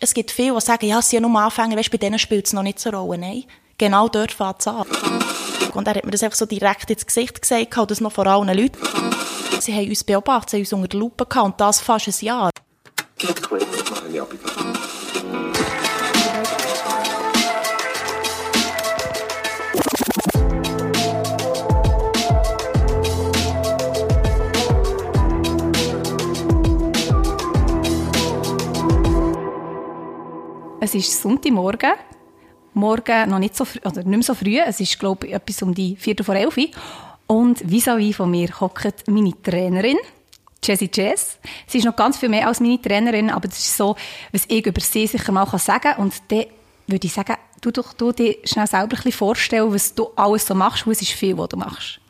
[0.00, 2.52] Es gibt viele, die sagen, ja, sie ja nur Anfänger, weißt, bei denen spielt es
[2.52, 3.18] noch nicht so eine Rolle.
[3.18, 3.44] Nein,
[3.76, 4.86] genau dort fängt es an.
[5.74, 8.26] Und er hat mir das einfach so direkt ins Gesicht gesagt, und das noch vor
[8.26, 8.78] allen Leuten.
[9.60, 12.24] Sie haben uns beobachtet, sie haben uns unter der Lupe gehabt, und das fast ein
[12.24, 12.50] Jahr.
[30.80, 31.94] Es ist Sonntagmorgen.
[32.74, 34.58] Morgen noch nicht so früh, oder nicht mehr so früh.
[34.58, 36.56] Es ist, glaube ich, etwas um die Viertel vor elf.
[37.26, 39.96] Und vis-à-vis von mir hockt meine Trainerin,
[40.62, 41.38] Jessie Jess.
[41.66, 43.96] Sie ist noch ganz viel mehr als meine Trainerin, aber das ist so,
[44.30, 45.96] was ich über sie sicher mal sagen kann.
[45.96, 46.46] Und dann
[46.86, 50.46] würde ich sagen, du, du, du dir schnell selber ein bisschen vorstellen, was du alles
[50.46, 52.00] so machst, weil es ist viel, was du machst.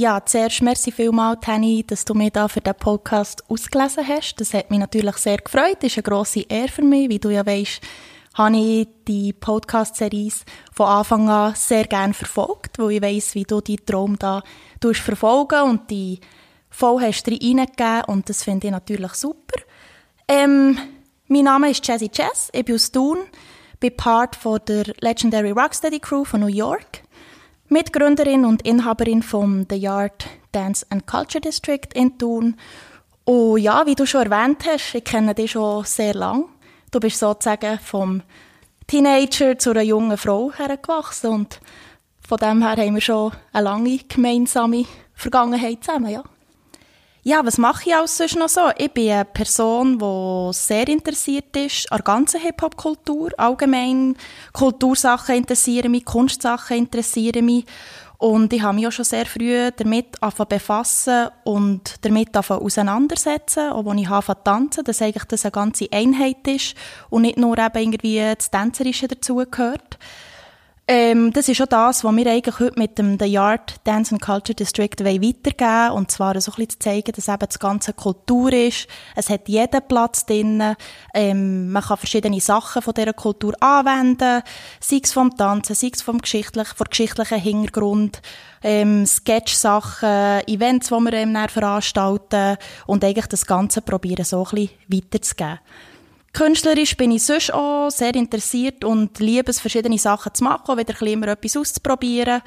[0.00, 4.36] Ja, zuerst merci vielmals, Tanny, dass du mir da für den Podcast ausgelesen hast.
[4.36, 5.78] Das hat mich natürlich sehr gefreut.
[5.80, 7.08] Das ist eine grosse Ehre für mich.
[7.08, 7.80] Wie du ja weißt,
[8.34, 10.30] habe ich die Podcast-Serie
[10.72, 14.44] von Anfang an sehr gerne verfolgt, weil ich weiss, wie du die Traum da
[14.80, 16.20] verfolgen und die
[16.70, 19.60] voll hast reingegeben und das finde ich natürlich super.
[20.28, 20.78] Ähm,
[21.26, 23.18] mein Name ist Jessie Jess, ich bin aus Thun,
[23.80, 27.02] bin Part von der Legendary Rocksteady Crew von New York.
[27.68, 32.56] Mitgründerin und Inhaberin vom The Yard Dance and Culture District in Thun.
[33.24, 36.46] Und ja, wie du schon erwähnt hast, ich kenne dich schon sehr lang.
[36.90, 38.22] Du bist sozusagen vom
[38.86, 41.60] Teenager zu einer jungen Frau hergewachsen und
[42.26, 46.22] von dem her haben wir schon eine lange gemeinsame Vergangenheit zusammen, ja.
[47.28, 48.70] Ja, was mache ich auch sonst noch so?
[48.78, 53.32] Ich bin eine Person, die sehr interessiert ist an der ganzen Hip-Hop-Kultur.
[53.36, 54.16] Allgemein
[54.54, 57.66] Kultursachen interessieren mich, Kunstsachen interessieren mich.
[58.16, 60.18] Und ich habe mich auch schon sehr früh damit
[60.48, 66.76] befassen und damit auseinandersetzen, als ich anfange tanzen, dass eigentlich das eine ganze Einheit ist
[67.10, 69.98] und nicht nur eben irgendwie das Tänzerische dazugehört.
[70.90, 74.22] Ähm, das ist auch das, was wir eigentlich heute mit dem The Yard Dance and
[74.22, 75.92] Culture District weitergeben wollen.
[75.92, 78.88] Und zwar so ein bisschen zu zeigen, dass eben das ganze Kultur ist.
[79.14, 80.76] Es hat jeden Platz drin.
[81.12, 84.42] Ähm, man kann verschiedene Sachen von dieser Kultur anwenden.
[84.80, 88.22] Sei es vom Tanzen, sei es vom geschichtlichen, vom geschichtlichen Hintergrund.
[88.62, 92.56] Ähm, Sketch-Sachen, Events, die wir ähm, veranstalten.
[92.86, 95.58] Und eigentlich das Ganze probieren, so ein bisschen weiterzugeben.
[96.38, 101.02] Künstlerisch bin ich sonst auch sehr interessiert und liebe es, verschiedene Sachen zu machen, wieder
[101.02, 102.42] immer etwas auszuprobieren,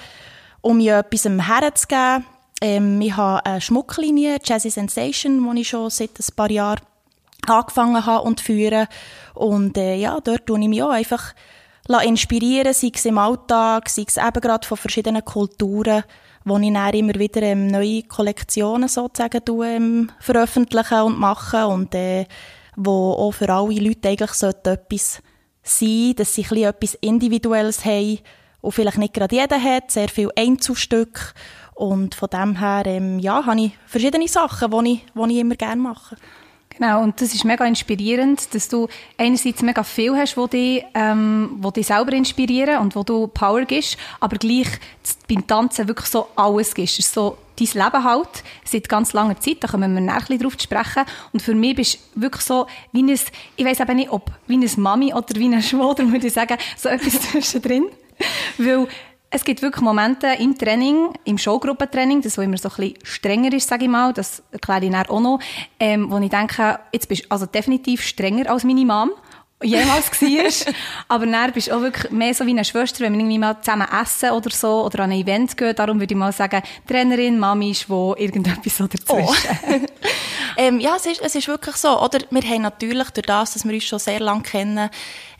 [0.62, 2.26] um mir etwas herzugeben.
[2.62, 6.80] Ähm, ich habe eine Schmucklinie, Jazzy Sensation, die ich schon seit ein paar Jahren
[7.46, 8.88] angefangen habe und führe.
[9.34, 11.34] Und äh, ja, dort tue ich mich auch einfach
[12.02, 16.06] inspirieren, sei es im Alltag, sei es eben gerade von verschiedenen Kulturen,
[16.46, 21.94] wo ich dann immer wieder ähm, neue Kollektionen sozusagen tue, ähm, veröffentlichen und machen und
[21.94, 22.26] äh,
[22.86, 25.22] wo auch für alle Leute eigentlich etwas
[25.64, 28.20] sein dass sie etwas Individuelles haben
[28.62, 31.34] und vielleicht nicht gerade jeder hat, sehr viel Einzelstücke
[31.76, 35.56] und von dem her ähm, ja, habe ich verschiedene Sachen, die ich, die ich immer
[35.56, 36.16] gerne mache.
[36.78, 38.88] Genau, und das ist mega inspirierend, dass du
[39.18, 43.66] einerseits mega viel hast, wo dich, ähm, wo dich selber inspirieren und wo du Power
[43.66, 44.68] gibst, aber gleich
[45.28, 47.00] beim Tanzen wirklich so alles gibst.
[47.00, 50.58] Es ist so dein Leben halt, seit ganz langer Zeit, da kommen wir nachher drauf
[50.58, 51.04] zu sprechen.
[51.34, 54.56] Und für mich bist du wirklich so wie ein, ich weiß eben nicht, ob wie
[54.56, 57.86] eine Mami oder wie eine Schwester, würde ich sagen, so etwas zwischendrin.
[58.58, 58.88] Weil
[59.34, 63.54] es gibt wirklich Momente im Training, im Showgruppentraining, das wo immer so ein bisschen strenger
[63.54, 65.40] ist, sage ich mal, das erkläre ich dann auch noch,
[65.80, 69.12] ähm, wo ich denke, jetzt bist du also definitiv strenger als meine Mom
[69.64, 70.74] jemals war.
[71.08, 73.62] Aber dann bist du auch wirklich mehr so wie eine Schwester, wenn wir irgendwie mal
[73.62, 75.76] zusammen essen oder so oder an ein Event gehen.
[75.76, 79.58] Darum würde ich mal sagen, Trainerin, Mami ist wo irgendetwas so dazwischen.
[79.70, 79.74] Oh.
[80.58, 82.02] ähm, ja, es ist, es ist wirklich so.
[82.02, 84.90] Oder wir haben natürlich durch das, dass wir uns schon sehr lange kennen,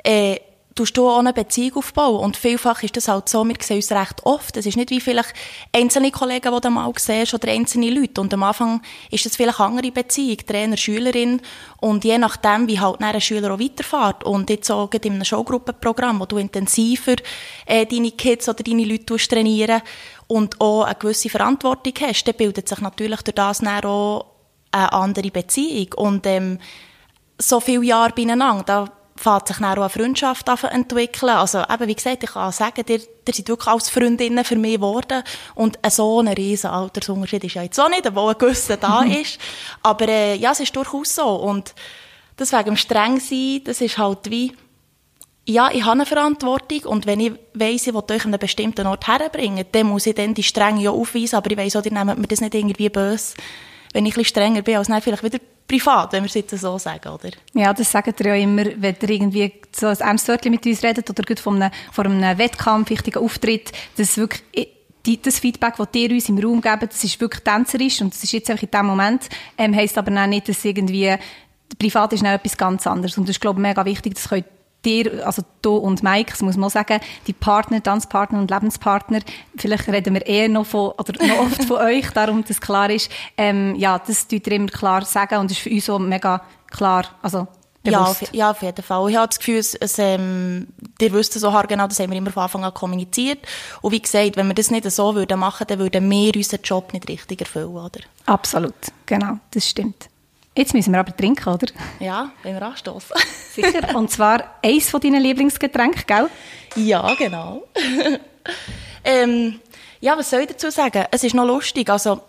[0.04, 0.38] äh,
[0.76, 2.24] tust du auch eine Beziehung aufbauen.
[2.24, 4.56] Und vielfach ist das halt so, wir sehen uns recht oft.
[4.56, 5.34] Es ist nicht wie vielleicht
[5.74, 8.22] einzelne Kollegen, die du mal siehst, oder einzelne Leute.
[8.22, 11.42] Und am Anfang ist das vielleicht eine andere Beziehung, Trainer, Schülerin.
[11.82, 14.24] Und je nachdem, wie halt ein Schüler auch weiterfährt.
[14.24, 17.16] Und jetzt auch in einem Showgruppenprogramm, wo du intensiver
[17.66, 19.82] äh, deine Kids oder deine Leute trainieren
[20.28, 24.26] und auch eine gewisse Verantwortung hast, dann bildet sich natürlich durch das dann auch
[24.72, 25.94] eine andere Beziehung.
[25.98, 26.60] Und ähm,
[27.38, 31.30] so viele Jahre beieinander, da fängt sich dann auch eine Freundschaft entwickeln.
[31.30, 34.76] Also eben, wie gesagt, ich kann sagen, ihr, ihr seid wirklich als Freundinnen für mich
[34.76, 35.24] geworden.
[35.56, 39.40] Und so ein riesen Altersunterschied ist ja jetzt auch nicht, wo ein Güsse da ist.
[39.84, 41.28] Aber äh, ja, es ist durchaus so.
[41.28, 41.74] Und
[42.38, 44.54] deswegen streng sein, das ist halt wie,
[45.46, 48.88] ja, ich habe eine Verantwortung und wenn ich weiss, ich will euch an einen bestimmten
[48.88, 51.92] Ort herbringen, dann muss ich dann die Strenge ja aufweisen, aber ich weiss auch, ihr
[51.92, 53.34] nehmt mir das nicht irgendwie böse,
[53.94, 55.40] wenn ich ein bisschen strenger bin, als dann vielleicht wieder
[55.72, 57.30] privat, wenn wir es jetzt so sagen, oder?
[57.54, 60.84] Ja, das sagt ihr ja immer, wenn ihr irgendwie so ein ernstes Wörtchen mit uns
[60.84, 64.44] redet oder von einem, einem Wettkampf, wichtigen Auftritt, dass wirklich
[65.24, 68.34] das Feedback, das ihr uns im Raum gebt, das ist wirklich tänzerisch und das ist
[68.34, 71.16] jetzt einfach in dem Moment, ähm, heisst aber auch nicht, dass irgendwie
[71.80, 74.46] privat ist noch etwas ganz anderes und das ist, glaube ich, mega wichtig, das könnt
[74.86, 79.20] dir, also du und Mike, das muss man sagen, die Partner, Tanzpartner und Lebenspartner,
[79.56, 83.12] vielleicht reden wir eher noch von, oder noch oft von euch, darum, dass klar ist,
[83.38, 87.06] ähm, ja, das tut ihr immer klar sagen und ist für uns so mega klar,
[87.22, 87.48] also
[87.84, 89.10] ja auf, ja, auf jeden Fall.
[89.10, 90.68] Ich habe das Gefühl, es, es, ähm,
[91.00, 93.40] ihr wisst so genau, das haben wir immer von Anfang an kommuniziert.
[93.82, 96.94] Und wie gesagt, wenn wir das nicht so würden machen, dann würden wir unseren Job
[96.94, 98.02] nicht richtig erfüllen, oder?
[98.28, 98.76] Absolut,
[99.06, 100.11] genau, das stimmt.
[100.56, 101.68] Jetzt müssen wir aber trinken, oder?
[102.00, 103.16] Ja, wenn wir anstoßen.
[103.54, 103.96] Sicher.
[103.96, 106.30] Und zwar eins von deinen Lieblingsgetränken, gell?
[106.76, 107.64] Ja, genau.
[109.04, 109.62] ähm,
[110.02, 111.06] ja, was soll ich dazu sagen?
[111.12, 111.90] Es ist noch lustig.
[111.90, 112.22] Also,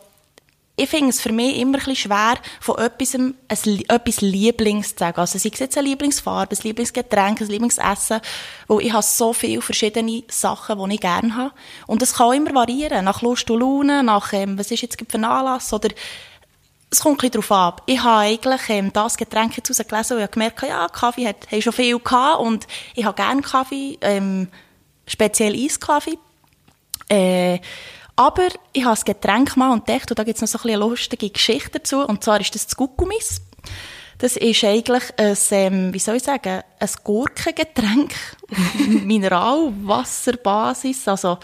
[0.76, 5.00] ich finde es für mich immer ein bisschen schwer, von etwas, ein, etwas Lieblings zu
[5.00, 5.18] sagen.
[5.18, 8.20] Also, sei es jetzt eine Lieblingsfarbe, ein Lieblingsgetränk, ein Lieblingsessen,
[8.68, 11.54] weil ich habe so viele verschiedene Sachen, die ich gerne habe.
[11.88, 15.18] Und es kann immer variieren, nach Lust und Laune, nach, ähm, was ist jetzt für
[15.18, 15.88] ein Anlass, oder
[16.92, 17.82] es kommt ein bisschen darauf ab.
[17.86, 21.50] Ich habe eigentlich ähm, das Getränk jetzt rausgelesen und ich habe gemerkt, ja, Kaffee hat,
[21.50, 24.48] hat schon viel gehabt und ich habe gerne Kaffee, ähm,
[25.06, 26.18] speziell Eiskaffee.
[27.08, 27.60] Äh,
[28.14, 30.80] aber ich habe das Getränk mal entdeckt und da gibt es noch so ein bisschen
[30.80, 33.40] lustige Geschichte dazu und zwar ist das das Gugumis.
[34.18, 38.14] Das ist eigentlich ein, ähm, wie soll ich sagen, ein Gurkengetränk,
[38.86, 41.38] Mineralwasserbasis, also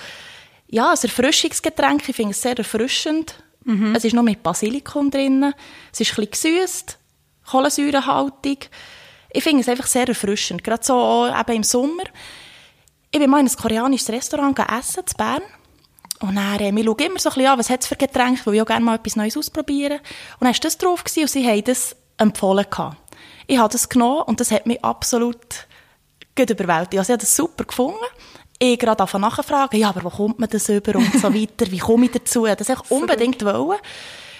[0.68, 3.34] ja, ein Erfrischungsgetränk, ich finde es sehr erfrischend
[3.68, 3.94] Mhm.
[3.94, 5.52] Es ist noch mit Basilikum drin.
[5.92, 6.98] Es ist bisschen gesüßt,
[7.50, 8.70] kohlensäurehaltig.
[9.30, 12.04] Ich finde es einfach sehr erfrischend, gerade so eben im Sommer.
[13.10, 15.42] Ich bin mal in ein koreanisches Restaurant essen, in Bern.
[16.20, 18.40] Und dann, äh, wir schauen immer so ein bisschen an, was hat es für Getränke,
[18.44, 19.98] weil ich auch gerne mal etwas Neues ausprobieren.
[20.38, 22.66] Und dann war das drauf gewesen, und sie haben das empfohlen.
[22.68, 22.96] Gehabt.
[23.46, 25.66] Ich habe das genommen und das hat mich absolut
[26.34, 26.98] gut überwältigt.
[26.98, 27.98] Also ich habe das super gefunden
[28.58, 31.78] ich gerade davon nachfragen, ja, aber wo kommt man das über und so weiter, wie
[31.78, 32.46] komme ich dazu?
[32.46, 33.78] Das ich unbedingt wollen.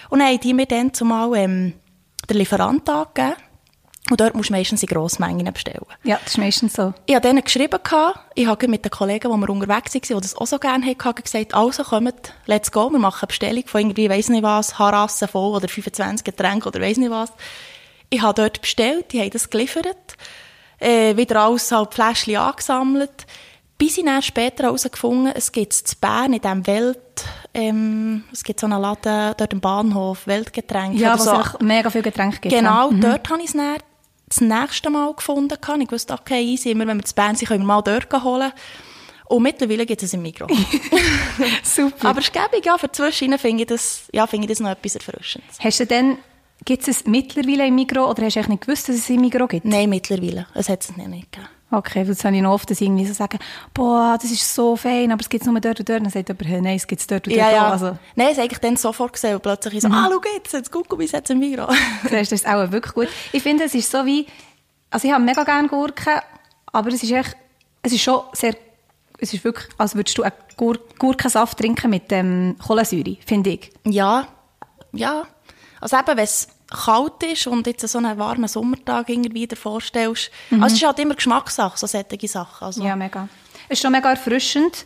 [0.09, 1.73] Und dann haben die mir dann zumal ähm,
[2.29, 3.35] den Lieferant angegeben.
[4.09, 5.85] Und dort musst du meistens in Grossmengen bestellen.
[6.03, 6.93] Ja, das ist meistens so.
[7.05, 7.79] Ich habe denen geschrieben,
[8.33, 11.21] ich habe mit den Kollegen, die wir unterwegs waren, die das auch so gerne hatten,
[11.23, 15.27] gesagt, also kommt, let's go, wir machen eine Bestellung von irgendwie, weiss nicht was, Harassen
[15.27, 17.31] voll oder 25 Getränke oder weiss nicht was.
[18.09, 20.15] Ich habe dort bestellt, die haben das geliefert,
[20.79, 23.27] äh, wieder alles halt Fläschchen angesammelt.
[23.79, 26.99] Bis ich dann später herausgefunden es gibt es in Bern in diesem Welt,
[27.53, 30.97] ähm, es gibt so einen Laden dort im Bahnhof, Weltgetränke.
[30.97, 31.39] Ja, wo so.
[31.39, 32.53] es mega viele Getränke gibt.
[32.53, 32.99] Genau, mhm.
[32.99, 33.77] dort habe ich es dann
[34.27, 35.57] das nächste Mal gefunden.
[35.81, 38.51] Ich wusste, okay, easy, immer wenn wir zu Bern sind, können wir mal dort holen.
[39.29, 40.47] Und mittlerweile gibt es im Mikro.
[41.63, 42.09] Super.
[42.09, 44.95] Aber es gäbe ja, für Zwischendurch finde ich, das, ja, finde ich das noch etwas
[44.95, 45.57] Erfrischendes.
[45.57, 46.17] Hast du denn,
[46.65, 49.47] gibt es mittlerweile im Mikro oder hast du eigentlich nicht gewusst, dass es im Mikro
[49.47, 49.65] gibt?
[49.65, 50.47] Nein, mittlerweile.
[50.53, 51.49] Es hat es nicht gegeben.
[51.71, 53.37] Okay, das habe ich noch oft, dass irgendwie so sagen,
[53.75, 56.01] boah, das ist so fein, aber es gibt es nur dort und dort.
[56.01, 57.69] Dann sagt jemand, hey, nein, es gibt es dort und dort ja.
[57.69, 57.97] Also.
[58.15, 59.93] Nein, es eigentlich dann sofort gesehen und plötzlich so, mhm.
[59.93, 61.67] ah, schau jetzt, jetzt guck, wie es im Mikro.
[62.09, 63.07] das ist auch wirklich gut.
[63.33, 64.25] Ich finde, es ist so wie,
[64.89, 66.19] also ich habe mega gerne Gurken,
[66.71, 67.37] aber es ist echt,
[67.83, 68.55] es ist schon sehr,
[69.19, 73.71] es ist wirklich, als würdest du einen Gur Gurkensaft trinken mit ähm, Kohlensäure, finde ich.
[73.85, 74.27] Ja,
[74.91, 75.23] ja.
[75.81, 80.31] Also eben, wenn es kalt ist und jetzt so einen warmen Sommertag irgendwie dir vorstellst.
[80.49, 80.63] Mhm.
[80.63, 82.65] Also es ist halt immer Geschmackssache, so solche Sachen.
[82.65, 82.83] Also.
[82.83, 83.27] Ja, mega.
[83.67, 84.85] Es ist schon mega erfrischend.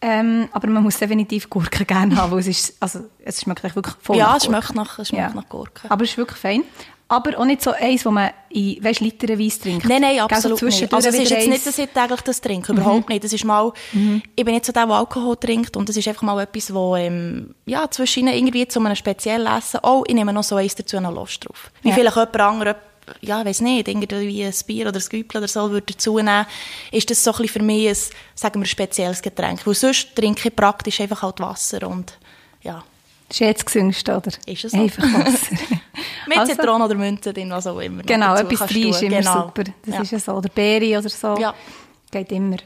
[0.00, 3.96] Ähm, aber man muss definitiv Gurken gerne haben, weil es ist, also, es schmeckt wirklich
[4.00, 5.34] voll Ja, es schmeckt nach, es schmeckt ja.
[5.34, 5.90] nach Gurken.
[5.90, 6.62] Aber es ist wirklich fein.
[7.10, 9.88] Aber auch nicht so eins, wo man in, weißt, literweise trinkt.
[9.88, 10.92] Nein, nein, absolut nicht.
[10.92, 12.78] Also es ist jetzt nicht, dass ich täglich das trinke, mhm.
[12.78, 13.24] überhaupt nicht.
[13.24, 14.22] Das ist mal, mhm.
[14.36, 16.96] ich bin nicht so der, der Alkohol trinkt und das ist einfach mal etwas, wo,
[16.96, 21.00] ähm, ja, zwischen irgendwie zu einem speziellen Essen, oh, ich nehme noch so eins dazu,
[21.00, 21.70] noch Lust drauf.
[21.82, 21.94] Wie ja.
[21.94, 22.76] vielleicht jemand anderes
[23.20, 26.46] ja, weiß nicht, irgendwie ein Bier oder ein Güppel oder so würde dazu nehmen,
[26.92, 27.96] ist das so ein für mich ein,
[28.34, 29.66] sagen wir, spezielles Getränk.
[29.66, 32.18] Weil sonst trinke ich praktisch einfach halt Wasser und,
[32.62, 32.84] ja.
[33.28, 34.30] Das ist jetzt gesüngst, oder?
[34.46, 34.78] Ist es so?
[34.78, 35.56] Einfach Wasser.
[36.26, 38.02] Mit also, Zitronen oder Münze drin, was auch immer.
[38.02, 39.42] Genau, etwas drin ist immer genau.
[39.46, 39.64] super.
[39.84, 40.00] Das ja.
[40.02, 40.32] ist ja so.
[40.32, 41.36] Oder Beere oder so.
[41.38, 41.54] Ja.
[42.10, 42.56] Geht immer.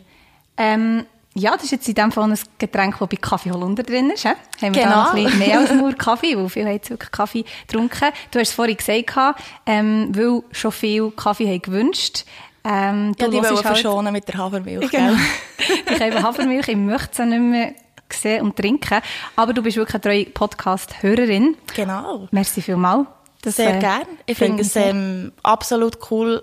[0.56, 4.10] Ähm, ja, das ist jetzt in dem Fall ein Getränk, das bei Kaffee Holunder drin
[4.10, 4.22] ist.
[4.22, 4.28] He?
[4.28, 4.90] Haben wir genau.
[4.90, 8.10] da ein bisschen mehr als nur Kaffee, weil viele haben jetzt wirklich Kaffee getrunken.
[8.30, 9.36] Du hast es vorhin gesagt,
[9.66, 12.24] ähm, weil schon viel Kaffee haben gewünscht.
[12.64, 14.90] Ähm, ja, die wollen halt, verschonen mit der Hafermilch.
[14.90, 15.14] Genau.
[15.90, 17.72] ich habe Hafermilch, ich möchte es nicht mehr
[18.12, 19.00] sehen und trinken.
[19.34, 21.56] Aber du bist wirklich eine treue Podcast-Hörerin.
[21.74, 22.28] Genau.
[22.30, 23.06] Merci vielmals.
[23.42, 24.06] Das, Sehr äh, gerne.
[24.26, 26.42] Ich finde es ähm, absolut cool.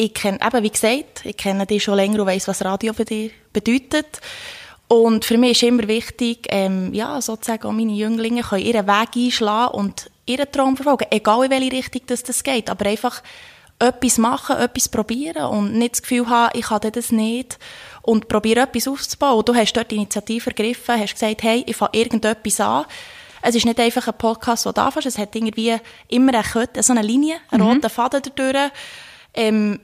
[0.00, 3.04] Ich kenne, eben wie gesagt, ich kenne dich schon länger und weiss, was Radio für
[3.04, 4.20] dich bedeutet.
[4.86, 9.16] Und für mich ist immer wichtig, ähm, ja, sozusagen auch meine Jünglinge können ihren Weg
[9.16, 13.24] einschlagen und ihren Traum verfolgen, egal in welche Richtung das, das geht, aber einfach
[13.80, 17.58] etwas machen, etwas probieren und nicht das Gefühl haben, ich kann das nicht
[18.02, 19.44] und probiere etwas aufzubauen.
[19.44, 22.84] Du hast dort die Initiative ergriffen, hast gesagt, hey, ich fange irgendetwas an.
[23.42, 25.76] Es ist nicht einfach ein Podcast, der da es hat irgendwie
[26.06, 27.72] immer eine Kette, so eine Linie, einen mhm.
[27.72, 28.70] roten Faden dadurch,
[29.34, 29.80] ähm,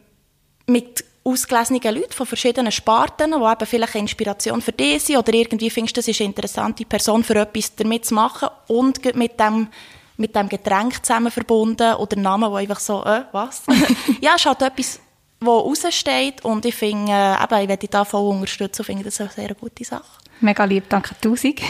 [0.67, 5.33] mit ausgelesenen Leuten von verschiedenen Sparten, die eben vielleicht eine Inspiration für dich sind oder
[5.33, 9.69] irgendwie findest, das ist eine interessante Person für etwas damit zu machen und mit dem
[10.17, 13.63] mit dem Getränk zusammen verbunden oder Namen, wo einfach so, äh, was?
[14.21, 15.01] ja, es ist halt etwas,
[15.41, 19.05] wo raussteht und ich finde, äh, eben, ich werde dich da voll unterstützen und finde
[19.05, 20.24] das eine sehr gute Sache.
[20.41, 21.61] Mega lieb, danke tausend.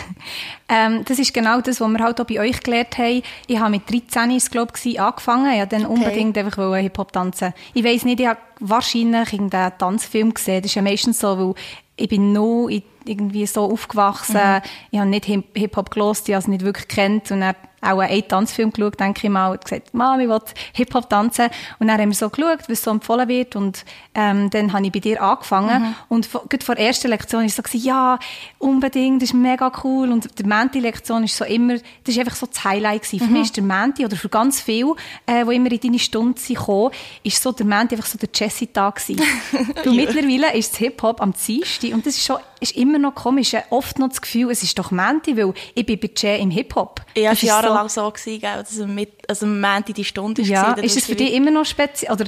[0.69, 3.23] Ähm, das ist genau das, was wir halt auch bei euch gelernt haben.
[3.47, 5.53] Ich habe mit 13, ist glaube ich, angefangen.
[5.53, 5.95] Ich wollte dann okay.
[5.95, 7.53] unbedingt einfach Hip-Hop tanzen.
[7.75, 10.63] Ich weiss nicht, ich habe wahrscheinlich irgendeinen Tanzfilm gesehen.
[10.63, 11.55] Das ist ja meistens so, weil
[11.97, 12.69] ich bin noch
[13.05, 14.37] irgendwie so aufgewachsen.
[14.37, 14.63] Mhm.
[14.91, 18.27] Ich habe nicht Hip-Hop gelost, ich habe es nicht wirklich kennt und dann auch einen
[18.27, 20.41] Tanzfilm geschaut, denke ich mal, und gesagt, Mami, ich will
[20.75, 21.49] Hip-Hop tanzen.
[21.79, 24.93] Und dann haben wir so geschaut, was so empfohlen wird und ähm, dann habe ich
[24.93, 25.95] bei dir angefangen mhm.
[26.09, 28.19] und vor, vor der ersten Lektion war ich so, ja,
[28.59, 32.47] unbedingt, das ist mega cool und die Menti-Lektion ist so immer, das ist einfach so
[32.47, 33.25] das Highlight gewesen.
[33.25, 33.27] Mhm.
[33.27, 34.95] Für mich ist der Menti, oder für ganz viele,
[35.27, 36.91] äh, die immer in deine Stunde sind gekommen,
[37.23, 39.23] ist so der Menti einfach so der Jessie-Tag gewesen.
[39.83, 39.97] du, ja.
[39.97, 43.99] mittlerweile ist das Hip-Hop am Dienstag und das ist schon, ist immer noch komisch, oft
[43.99, 47.01] noch das Gefühl, es ist doch Menti, weil ich bin bei Jay im Hip-Hop.
[47.17, 50.77] Ja, das ist jahrelang so, so gewesen, dass es mit, also Menti die Stunde ja,
[50.77, 50.83] war.
[50.83, 52.27] Ist es für dich immer noch speziell, oder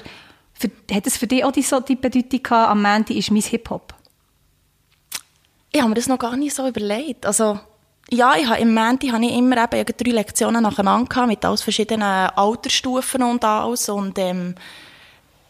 [0.53, 3.43] für, hat es für dich auch die, so die Bedeutung gehabt, am Menti ist mein
[3.43, 3.95] Hip-Hop?
[5.73, 7.27] Ich habe mir das noch gar nicht so überlegt.
[7.27, 7.61] Also,
[8.11, 11.63] ja, ich habe, im Menti habe ich immer eben drei Lektionen nacheinander gehabt, mit alles
[11.63, 13.89] verschiedenen Altersstufen und alles.
[13.89, 14.55] Und, ähm,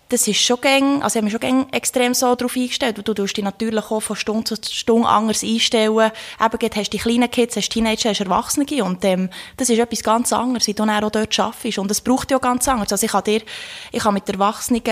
[0.08, 2.96] das ist schon gäng, also ich habe mich schon gäng extrem so darauf eingestellt.
[3.02, 6.12] Du tust dich natürlich auch von Stunde zu Stunde anders einstellen.
[6.40, 10.32] Eben, hast die kleinen Kids, hast Teenager, hast Erwachsene und ähm, das ist etwas ganz
[10.32, 11.78] anderes, wie du dann auch dort arbeitest.
[11.78, 12.92] Und es braucht ja ganz anders.
[12.92, 13.42] Also ich habe dir,
[13.90, 14.82] ich habe mit Erwachsenen,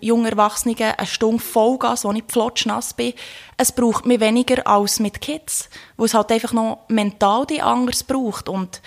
[0.00, 3.14] jungen Erwachsenen eine Stunde Vollgas, wo ich flotschnass bin.
[3.56, 8.04] Es braucht mich weniger als mit Kids, wo es halt einfach noch mental die anders
[8.04, 8.82] braucht und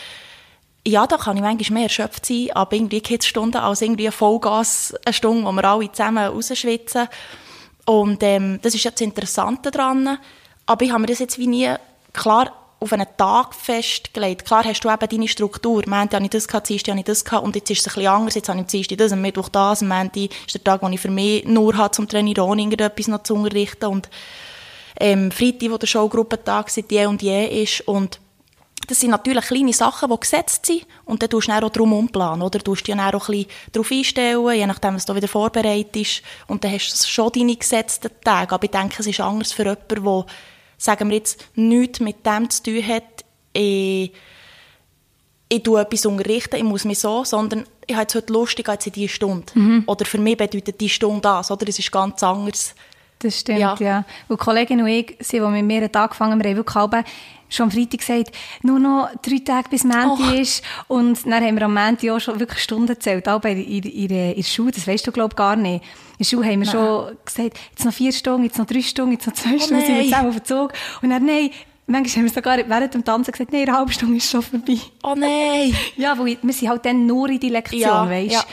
[0.86, 5.14] ja, da kann ich manchmal mehr erschöpft sein, aber irgendwie Kidsstunden als irgendwie Vollgas eine
[5.14, 7.08] Stunde, wo wir alle zusammen rausschwitzen.
[7.86, 10.18] Und ähm, das ist ja das Interessante daran.
[10.66, 11.74] Aber ich habe mir das jetzt wie nie
[12.12, 14.46] klar auf einen Tag festgelegt.
[14.46, 15.84] Klar hast du eben deine Struktur.
[15.88, 17.94] Montag habe ich das gehabt, Dienstag habe ich das gehabt und jetzt ist es ein
[17.96, 18.36] bisschen anders.
[18.36, 21.00] Jetzt habe ich Dienstag das, am Mittwoch das, am Montag ist der Tag, wo ich
[21.00, 24.10] für mich nur habe, zum Trainieren irgendetwas noch zu unterrichten und
[25.00, 28.20] ähm, Freitag, wo der Showgruppentag seit je und je ist und
[28.88, 30.86] das sind natürlich kleine Sachen, die gesetzt sind.
[31.06, 32.60] Und dann tust du auch drum umplanen, oder?
[32.60, 36.22] Du tust dich dann auch ein bisschen darauf einstellen, je nachdem, was du wieder vorbereitest.
[36.48, 38.54] Und dann hast du schon deine gesetzten Tage.
[38.54, 40.26] Aber ich denke, es ist anders für jemanden, der,
[40.78, 44.12] sagen wir jetzt, nichts mit dem zu tun hat, ich,
[45.50, 48.66] ich tue etwas unterrichten, ich muss mich so, sondern ich habe jetzt heute Lust, ich
[48.66, 49.46] gehe jetzt in diese Stunde.
[49.54, 49.84] Mhm.
[49.86, 51.68] Oder für mich bedeutet diese Stunde das, oder?
[51.68, 52.74] Es ist ganz anders.
[53.24, 53.76] Das stimmt, ja.
[53.80, 54.06] ja.
[54.28, 57.06] Und die Kollegin und ich, sie, die mit mir angefangen haben, haben wirklich
[57.50, 58.32] schon am Freitag gesagt,
[58.64, 60.34] nur noch drei Tage bis oh.
[60.34, 60.64] ist.
[60.88, 63.84] Und dann haben wir am Menti auch schon wirklich Stunden gezählt, auch bei in, in,
[63.84, 65.84] in der Schule, das weißt du, glaube gar nicht.
[65.84, 66.76] In der Schule haben wir nein.
[66.76, 69.86] schon gesagt, jetzt noch vier Stunden, jetzt noch drei Stunden, jetzt noch zwei oh, Stunden,
[69.86, 70.74] sind wir zusammen auf den Zug.
[71.02, 71.52] Und dann, nein,
[71.86, 74.78] Manchmal haben wir sogar während dem Tanzen gesagt, nein, eine halbe Stunde ist schon vorbei.
[75.04, 75.76] Oh nein!
[75.98, 78.44] ja, weil wir sind halt dann nur in die Lektion, ja, weißt ja.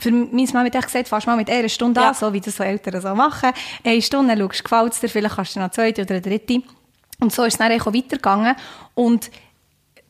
[0.00, 2.08] Für meine Mama hat gesagt, fast mal mit einer Stunde ja.
[2.08, 3.52] an, so wie das so Eltern so machen.
[3.84, 6.62] Eine Stunde, schaust, gefällt es dir, vielleicht kannst du noch eine zweite oder eine dritte.
[7.20, 8.56] Und so ist es dann auch weitergegangen.
[8.94, 9.30] Und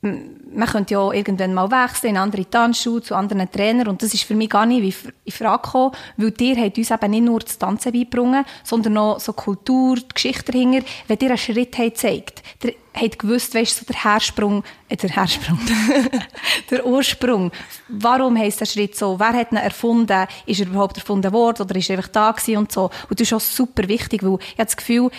[0.03, 4.25] man könnte ja irgendwann mal wechseln in andere Tanzschuhe zu anderen Trainern und das ist
[4.25, 7.59] für mich gar nicht in Frage gekommen, weil ihr habt uns eben nicht nur das
[7.59, 10.87] Tanzen beigebracht, sondern noch so Kultur, die Geschichte dahinter.
[11.07, 15.11] Wenn ihr einen Schritt habt gezeigt, ihr habt gewusst, weißt so der Hersprung, äh, der
[15.11, 15.59] Hersprung,
[16.71, 17.53] der Ursprung.
[17.89, 19.21] Warum heisst der Schritt so?
[19.21, 20.27] Wer hat ihn erfunden?
[20.47, 22.91] Ist er überhaupt erfunden worden oder ist er einfach da gewesen und so?
[23.09, 25.11] Und das ist auch super wichtig, weil ich habe das Gefühl,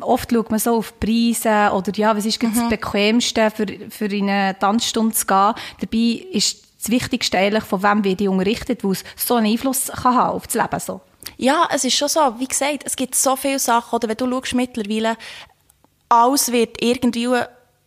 [0.00, 2.54] oft schaut man so auf Preise oder ja, was ist mhm.
[2.54, 5.54] das Bequemste für, für in eine Tanzstunde zu gehen.
[5.80, 9.90] Dabei ist das Wichtigste eigentlich, von wem wird die unterrichtet, weil es so einen Einfluss
[9.90, 10.80] kann haben auf das Leben.
[10.80, 11.00] So.
[11.36, 14.28] Ja, es ist schon so, wie gesagt, es gibt so viele Sachen, oder wenn du
[14.28, 15.16] schaust mittlerweile,
[16.08, 17.28] alles wird irgendwie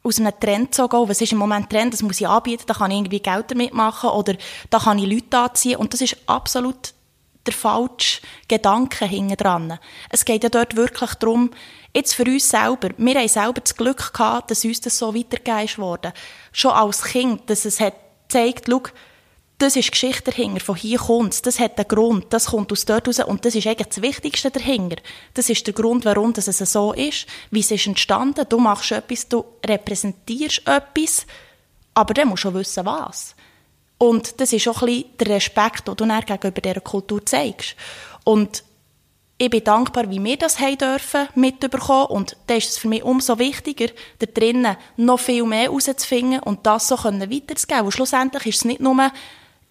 [0.03, 1.10] aus einem Trend so gehen.
[1.10, 1.93] Was ist im Moment Trend?
[1.93, 4.36] Das muss ich anbieten, da kann ich irgendwie Geld damit machen oder
[4.69, 6.93] da kann ich Leute anziehen und das ist absolut
[7.47, 9.79] der falsche Gedanke hinten dran.
[10.09, 11.51] Es geht ja dort wirklich darum,
[11.95, 15.83] jetzt für uns selber, wir haben selber das Glück gehabt, dass uns das so weitergegeben
[15.83, 16.13] wurde.
[16.51, 17.95] Schon als Kind, dass es hat
[18.27, 18.83] gezeigt, schau,
[19.57, 22.85] das ist Geschichte dahinter, von hier kommt es, das hat einen Grund, das kommt aus
[22.85, 24.97] dort raus und das ist eigentlich das Wichtigste dahinter.
[25.33, 29.27] Das ist der Grund, warum es so ist, wie es ist entstanden, du machst etwas,
[29.27, 31.25] du repräsentierst etwas,
[31.95, 33.35] aber dann musst du schon wissen, was.
[33.97, 37.75] Und das ist auch ein bisschen der Respekt, den du dann gegenüber dieser Kultur zeigst.
[38.23, 38.63] Und
[39.39, 42.07] ich bin dankbar, wie wir das haben dürfen, mitbekommen.
[42.07, 43.87] Und da ist es für mich umso wichtiger,
[44.19, 47.85] da drinnen noch viel mehr herauszufinden und das so weiterzugeben.
[47.85, 49.11] Und schlussendlich ist es nicht nur,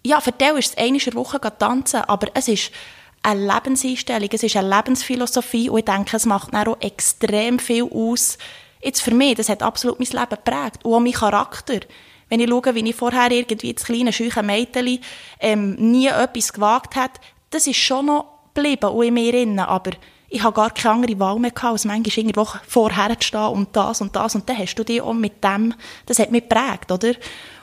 [0.05, 2.71] ja, für dich ist es eine Woche tanzen, aber es ist
[3.23, 8.39] eine Lebenseinstellung, es ist eine Lebensphilosophie und ich denke, es macht auch extrem viel aus.
[8.81, 11.81] Jetzt für mich, das hat absolut mein Leben geprägt und auch mein Charakter.
[12.29, 14.99] Wenn ich schaue, wie ich vorher irgendwie das kleine, scheuche Mädchen
[15.41, 17.13] ähm, nie etwas gewagt hat,
[17.51, 19.93] das ist schon noch geblieben und in mir drin, aber
[20.29, 23.77] ich habe gar keine andere Wahl mehr gehabt, als manchmal irgendwo vorher zu stehen und
[23.77, 25.75] das und das und dann hast du dich auch mit dem,
[26.07, 27.15] das hat mich geprägt, oder?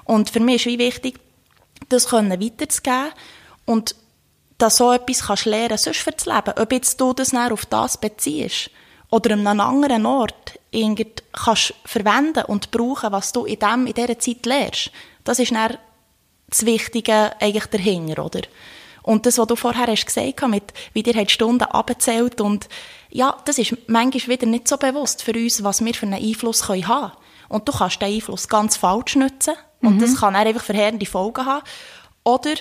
[0.05, 1.19] Und für mich ist wie wichtig,
[1.89, 3.11] das können weiterzugeben
[3.65, 3.95] und
[4.57, 6.53] dass so etwas kannst lernen, sonst für das Leben.
[6.57, 8.69] Ob jetzt du das dann auf das beziehst
[9.13, 13.93] oder an einem anderen Ort irgend kannst verwenden und brauchen, was du in, dem, in
[13.93, 14.89] dieser Zeit lernst.
[15.23, 15.77] Das ist dann
[16.49, 18.41] das Wichtige eigentlich dahinter, oder?
[19.03, 22.67] Und das, was du vorher hast gesagt hast, mit, wie dir die Stunden abgezählt und
[23.11, 26.67] ja, das ist manchmal wieder nicht so bewusst für uns, was wir für einen Einfluss
[26.67, 27.11] haben können.
[27.49, 29.99] Und du kannst den Einfluss ganz falsch nutzen und mhm.
[29.99, 31.63] das kann dann einfach verheerende Folgen haben.
[32.23, 32.55] Oder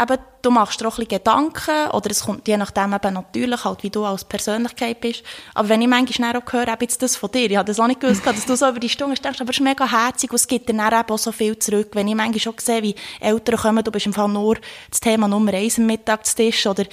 [0.00, 3.64] eben, du machst dir auch ein bisschen Gedanken, oder es kommt je nachdem eben natürlich
[3.64, 5.22] halt, wie du als Persönlichkeit bist.
[5.54, 7.86] Aber wenn ich manchmal auch höre, eben jetzt das von dir, ich habe das auch
[7.86, 10.36] nicht gewusst, dass du so über die Stunde denkst, aber es ist mega herzig und
[10.36, 11.90] es gibt dann eben auch so viel zurück.
[11.92, 14.56] Wenn ich manchmal schon sehe, wie Eltern kommen, du bist im Fall nur
[14.90, 16.84] das Thema Nummer eins am Mittagstisch, oder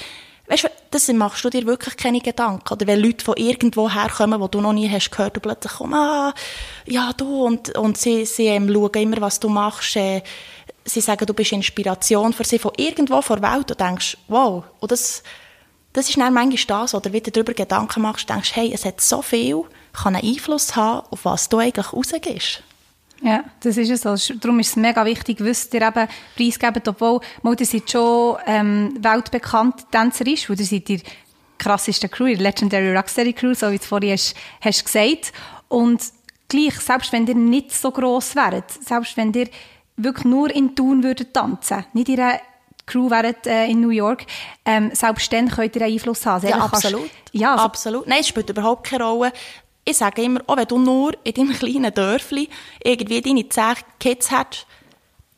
[0.47, 2.71] Weißt du, das machst du dir wirklich keine Gedanken.
[2.71, 5.95] Oder wenn Leute von irgendwo herkommen, wo du noch nie hast gehört, und plötzlich kommen,
[5.95, 6.33] ah,
[6.85, 10.21] ja, du, und, und sie, sie ähm, schauen immer, was du machst, äh,
[10.85, 14.63] sie sagen, du bist Inspiration für sie von irgendwo vor der Welt und denkst, wow,
[14.79, 15.23] und das,
[15.93, 19.21] das ist dann manchmal das, oder wieder darüber Gedanken machst, denkst, hey, es hat so
[19.21, 19.63] viel,
[19.93, 22.63] kann einen Einfluss haben, auf was du eigentlich rausgehst.
[23.21, 24.35] Ja, das ist es so.
[24.35, 27.21] Darum ist es mega wichtig, wisst ihr eben preisgeben, obwohl,
[27.57, 31.01] ihr seid schon ähm, weltbekannt Tänzer ist, ihr seid die
[31.57, 35.31] krasseste Crew, die Legendary Rocksteady Crew, so wie du vorhin hast, hast gesagt.
[35.69, 36.03] Und
[36.49, 39.47] gleich, selbst wenn ihr nicht so gross wäret, selbst wenn ihr
[39.97, 42.39] wirklich nur in Thun würden tanzen, nicht in einer
[42.85, 44.25] Crew wäret äh, in New York,
[44.65, 46.47] ähm, selbst dann könnt ihr einen Einfluss haben.
[46.47, 47.01] Ja, absolut.
[47.01, 48.07] Kannst, ja, also, absolut.
[48.07, 49.33] Nein, es spielt überhaupt keine Rolle.
[49.83, 52.49] Ich sage immer, auch wenn du nur in deinem kleinen Dörfli
[52.83, 54.67] irgendwie deine zehn Kids hast,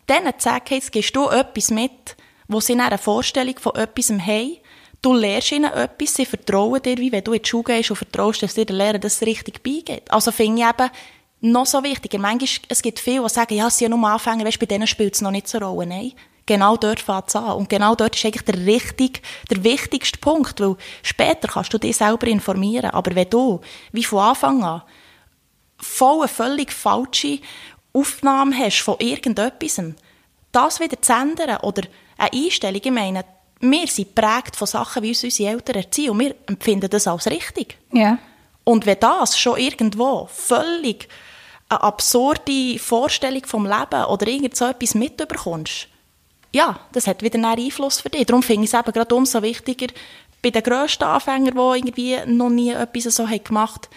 [0.10, 2.16] diesen zehn Kids gibst du etwas mit,
[2.48, 4.58] wo sie eine Vorstellung von etwas haben.
[5.02, 7.98] Du lernst ihnen etwas, sie vertrauen dir, wie wenn du in die Schule gehst und
[7.98, 10.10] vertraust, dass dir der Lehrer das richtig beigeht.
[10.12, 10.92] Also finde ich eben,
[11.52, 12.20] noch so wichtiger.
[12.20, 14.88] Manchmal, es gibt viele, die sagen, ja, es sind ja nur Anfänger, weißt, bei denen
[14.88, 15.88] spielt es noch nicht so eine Rolle.
[15.88, 16.14] Nein.
[16.46, 17.58] Genau dort fängt es an.
[17.58, 21.98] Und genau dort ist eigentlich der, richtig, der wichtigste Punkt, weil später kannst du dich
[21.98, 22.92] selber informieren.
[22.92, 23.60] Aber wenn du,
[23.92, 24.82] wie von Anfang an,
[25.78, 27.40] voll eine völlig falsche
[27.92, 29.82] Aufnahme hast von irgendetwas,
[30.54, 31.84] das wieder zu ändern oder
[32.18, 33.26] eine Einstellung, ich meine,
[33.60, 37.28] wir sind prägt von Sachen, wie uns unsere Eltern erziehen und wir empfinden das als
[37.28, 37.78] richtig.
[37.92, 38.20] Ja.
[38.64, 41.10] Und wenn das schon irgendwo völlig
[41.70, 45.88] eine absurde Vorstellung vom Leben oder irgend so etwas mitbekommst,
[46.54, 48.26] ja, das hat wieder einen Einfluss für dich.
[48.26, 49.88] Darum finde ich es eben gerade umso wichtiger,
[50.42, 53.96] bei den grössten Anfängern, die irgendwie noch nie etwas so gemacht haben,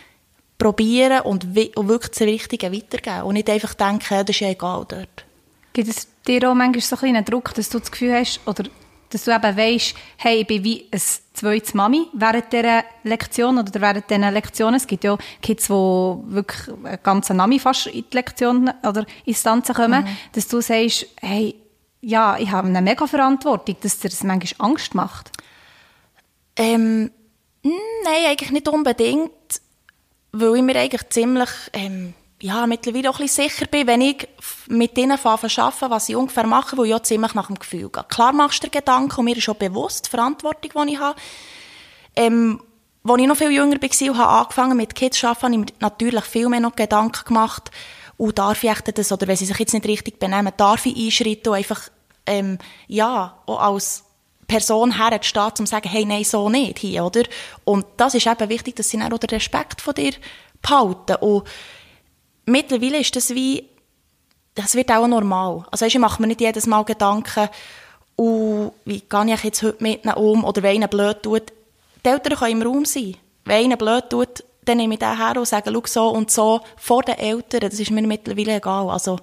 [0.59, 3.22] probieren und, und wirklich das Richtige weitergeben.
[3.22, 5.24] Und nicht einfach denken, das ist ja egal dort.
[5.72, 8.64] Gibt es dir auch manchmal so einen Druck, dass du das Gefühl hast, oder
[9.10, 11.00] dass du eben weisst, hey, ich bin wie ein
[11.34, 14.76] zweites Mami während dieser Lektion oder während diesen Lektionen.
[14.76, 19.42] Es gibt ja Kids, die wirklich einen ganzen Nami fast in die Lektion oder ins
[19.42, 20.16] Tanzen kommen, mhm.
[20.32, 21.54] dass du sagst, hey,
[22.00, 25.30] ja, ich habe eine mega Verantwortung, dass dir das manchmal Angst macht.
[26.56, 27.10] Ähm,
[27.62, 29.30] nein, eigentlich nicht unbedingt,
[30.32, 34.26] weil ich mir eigentlich ziemlich ähm, ja, mittlerweile auch ein bisschen sicher bin, wenn ich
[34.68, 38.05] mit ihnen arbeite, was ich ungefähr mache, wo ich auch ziemlich nach dem Gefühl gehe.
[38.09, 41.18] Klar machst du dir Gedanken und mir ist schon bewusst die Verantwortung, die ich habe.
[42.16, 42.62] Ähm,
[43.03, 45.61] als ich noch viel jünger war und habe angefangen mit Kids zu arbeiten, habe ich
[45.61, 47.70] mir natürlich viel mehr noch Gedanken gemacht,
[48.20, 51.48] und darf ich das, oder wenn sie sich jetzt nicht richtig benehmen, darf ich einschreiten
[51.48, 51.88] und einfach,
[52.26, 54.05] ähm, ja, auch als
[54.46, 57.22] Person herzustehen, um zu sagen, hey, nein, so nicht hier, oder?
[57.64, 60.12] Und das ist eben wichtig, dass sie dann auch den Respekt von dir
[60.61, 61.16] behalten.
[61.22, 61.44] Und
[62.46, 63.68] mittlerweile ist das wie,
[64.55, 65.64] das wird auch normal.
[65.70, 67.48] Also ich mache mir nicht jedes Mal Gedanken,
[68.20, 71.55] und wie gehe ich jetzt heute mit um, oder wenn einer blöd tut.
[72.05, 73.16] Die Eltern können im Raum sein.
[73.46, 76.61] Wenn einer blöd tut, dann nehme ich den her und sage, schau so und so,
[76.76, 78.90] vor den Eltern, das ist mir mittlerweile egal.
[78.90, 79.18] Also,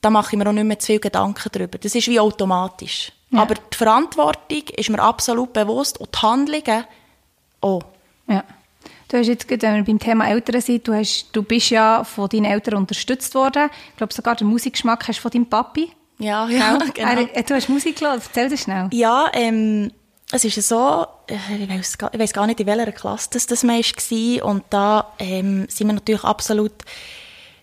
[0.00, 1.78] da mache ich mir auch nicht mehr zu viel Gedanken darüber.
[1.78, 3.12] Das ist wie automatisch.
[3.30, 3.42] Ja.
[3.42, 6.84] Aber die Verantwortung ist mir absolut bewusst und die Handlungen
[7.60, 7.82] auch.
[8.26, 8.42] Ja.
[9.08, 12.28] Du hast jetzt, wenn wir beim Thema Eltern sind, du, hast, du bist ja von
[12.28, 13.70] deinen Eltern unterstützt worden.
[13.90, 17.26] Ich glaube, sogar den Musikgeschmack hast du von deinem Papi Ja, ja, genau.
[17.32, 18.88] Er, du hast Musik gehört, erzähl das schnell.
[18.92, 19.92] Ja, ähm,
[20.32, 24.44] es ist so, äh, ich weiß, weiss gar nicht, in welcher Klasse das, das war,
[24.44, 26.72] und da ähm, sind wir natürlich absolut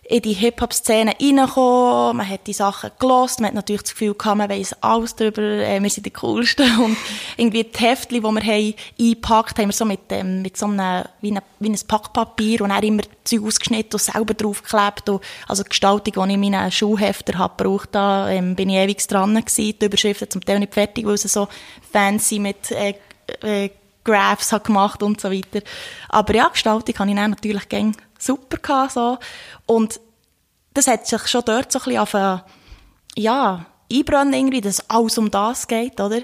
[0.06, 4.36] in die Hip-Hop-Szene reingekommen, man hat die Sachen gelost, man hat natürlich das Gefühl gehabt,
[4.36, 6.78] man weiss alles darüber, äh, wir sind die Coolsten.
[6.84, 6.96] Und
[7.36, 11.04] irgendwie die Heftchen, die wir haben eingepackt haben, wir so mit, ähm, mit so einem,
[11.20, 15.62] wie, eine, wie ein Packpapier und dann immer Zeug ausgeschnitten und selber draufgeklebt und, also
[15.62, 19.34] die Gestaltung, die ich in meinen Schuhhefter habe gebraucht, da ähm, bin ich ewig dran
[19.34, 21.48] gewesen, die Überschriften zum Teil nicht fertig, weil sie so
[21.92, 22.94] fancy mit äh,
[23.42, 23.70] äh,
[24.04, 25.60] Graphs hat gemacht und so weiter.
[26.10, 29.18] Aber ja, Gestaltung habe ich dann natürlich gern super gehabt, so.
[29.66, 30.00] Und
[30.74, 32.44] das hat sich schon dort so ein bisschen auf, eine,
[33.16, 36.20] ja, einbrennen irgendwie, dass alles um das geht, oder?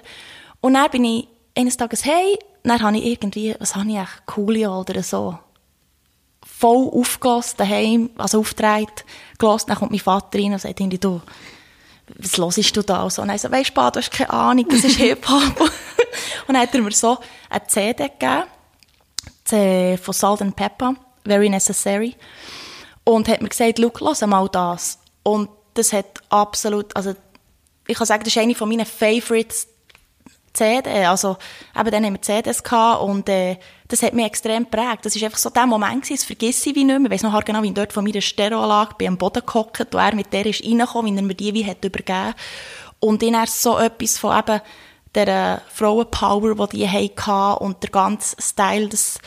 [0.61, 4.27] Und dann bin ich eines Tages, hey, dann habe ich irgendwie, was habe ich eigentlich,
[4.27, 5.39] Coolio oder so,
[6.45, 9.05] voll aufgelassen daheim, also aufgedreht,
[9.39, 11.21] gelassen, dann kommt mein Vater rein und sagt irgendwie, du,
[12.19, 13.03] was hörst du da?
[13.05, 15.61] Und so, und dann so, weisst du, du hast keine Ahnung, das ist Hip-Hop.
[15.61, 15.71] und
[16.49, 18.45] dann hat er mir so eine CD gegeben,
[19.99, 22.17] von Salt and Pepper, Very Necessary.
[23.05, 24.99] Und hat mir gesagt, schau, lass mal das.
[25.23, 27.15] Und das hat absolut, also
[27.87, 29.67] ich kann sagen, das ist eine von meinen Favorites
[30.53, 31.05] CD.
[31.05, 31.37] Also,
[31.79, 33.57] eben dann haben wir CDs gehabt und äh,
[33.89, 35.05] das hat mich extrem geprägt.
[35.05, 37.11] Das war einfach so der Moment das vergesse ich wie nicht mehr.
[37.11, 39.95] Ich weiss noch genau, wie ich dort von meiner Stereoanlage bei am Boden gehockt und
[39.95, 42.35] er mit der ist reingekommen, wie er mir die wie hat übergeben.
[42.99, 44.61] Und dann erst so etwas von eben
[45.15, 49.19] der Frauenpower, die die hatten und der ganze Style, das,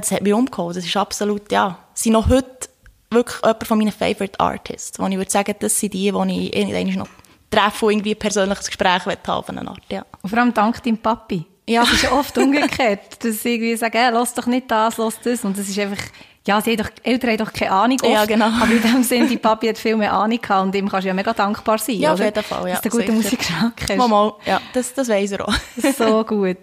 [0.00, 0.74] das hat mich umgehauen.
[0.74, 2.68] Das ist absolut, ja, sie noch heute
[3.10, 6.56] wirklich jemand von meinen Favorite Artists, wo ich würde sagen, das sind die, die ich
[6.56, 7.08] irgendwann noch
[7.50, 10.04] treffe und irgendwie ein persönliches Gespräch haben von einer Art, ja.
[10.22, 11.44] Und vor allem dank deinem Papi.
[11.68, 11.82] Ja.
[11.82, 15.18] Das ist ja oft umgekehrt, dass sie irgendwie sagen, hey, lass doch nicht das, lass
[15.20, 15.44] das.
[15.44, 16.02] Und das ist einfach,
[16.46, 18.46] ja, sie haben doch, Eltern haben doch keine Ahnung oft, Ja, genau.
[18.46, 21.08] Aber in dem Sinne, die Papi hat viel mehr Ahnung gehabt und ihm kannst du
[21.08, 22.24] ja mega dankbar sein, Ja, oder?
[22.24, 22.74] auf jeden Fall, ja.
[22.74, 23.96] Dass du gute Musikgeschmack hast.
[23.96, 25.54] Mal, mal, ja, das, das weiss er auch.
[25.96, 26.58] so gut.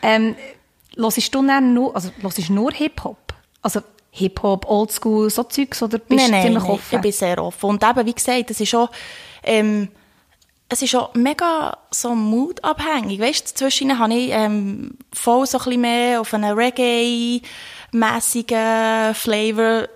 [0.00, 0.34] Ähm,
[0.98, 3.34] hörst du dann nur, also hörst nur Hip-Hop?
[3.62, 3.80] Also
[4.10, 6.96] Hip-Hop, Oldschool, so Zeugs, oder bist nein, du ziemlich nein, offen?
[6.96, 7.70] ich bin sehr offen.
[7.70, 8.88] Und eben, wie gesagt, es ist schon,
[9.42, 9.88] ähm,
[10.68, 13.18] es ist auch mega so moodabhängig.
[13.20, 19.88] Weißt du, zwischen habe ich ähm, voll so ein bisschen mehr auf einen Reggae-mässigen Flavor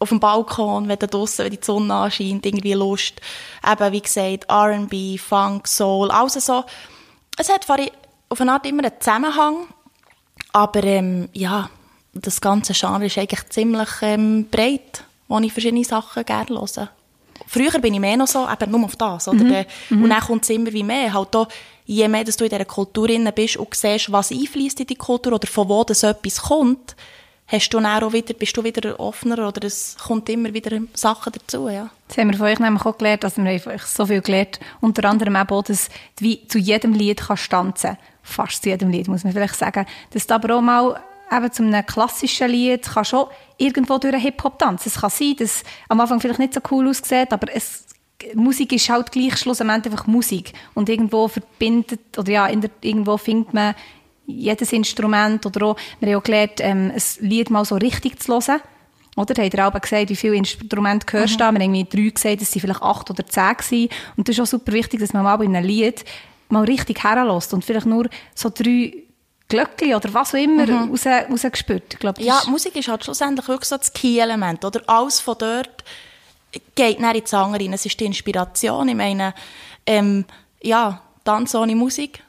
[0.00, 3.20] auf dem Balkon, wenn da draussen, wenn die Sonne anscheint, irgendwie Lust.
[3.64, 6.64] Eben, wie gesagt, R&B, Funk, Soul, alles so.
[7.36, 7.68] Es hat
[8.28, 9.68] auf eine Art immer einen Zusammenhang,
[10.52, 11.70] aber ähm, ja,
[12.12, 16.88] das ganze Genre ist eigentlich ziemlich ähm, breit, wo ich verschiedene Sachen gerne höre.
[17.46, 19.64] Früher bin ich mehr noch so, eben nur auf das, oder?
[19.88, 20.04] Mhm.
[20.04, 21.12] Und dann kommt es immer wie mehr.
[21.12, 21.48] Halt auch,
[21.86, 25.32] je mehr dass du in dieser Kultur bist und siehst, was einfließt in die Kultur
[25.32, 26.94] oder von wo das etwas kommt,
[27.50, 31.32] hast du dann auch wieder, bist du wieder offener oder es kommt immer wieder Sachen
[31.32, 31.90] dazu, ja.
[32.06, 34.20] Das haben wir von euch nämlich auch gelernt, also wir haben von euch so viel
[34.20, 37.96] gelernt, unter anderem auch, dass du wie zu jedem Lied kannst tanzen
[38.30, 41.00] fast zu jedem Lied, muss man vielleicht sagen, dass du aber auch mal
[41.32, 44.88] eben zu einem klassischen Lied kann schon irgendwo durch einen Hip-Hop tanzen.
[44.88, 47.86] Es kann sein, dass am Anfang vielleicht nicht so cool aussieht, aber es,
[48.34, 50.52] Musik ist halt gleich schlussendlich einfach Musik.
[50.74, 53.74] Und irgendwo verbindet, oder ja, der, irgendwo findet man
[54.26, 58.32] jedes Instrument oder auch, wir haben auch gelernt, ähm, ein Lied mal so richtig zu
[58.32, 58.60] hören.
[59.16, 59.34] Oder?
[59.34, 61.38] Da hat er auch gesagt, wie viele Instrumente hörst du mhm.
[61.38, 61.52] da?
[61.52, 63.88] Wir haben irgendwie drei gesagt, es waren vielleicht acht oder zehn gewesen.
[64.16, 66.04] Und das ist auch super wichtig, dass man mal bei einem Lied
[66.50, 69.04] mal richtig herlässt und vielleicht nur so drei
[69.48, 70.90] Glöckli oder was auch immer mhm.
[70.90, 71.98] raus, rausgespürt.
[71.98, 74.64] glaub, ja, Musik ist halt schlussendlich wirklich so das Key-Element.
[74.64, 75.84] Oder alles von dort
[76.74, 77.72] geht dann ins andere rein.
[77.72, 78.88] Es ist die Inspiration.
[78.88, 79.34] Ich meine,
[79.86, 80.24] ähm,
[80.62, 82.22] ja, Tanz ohne Musik.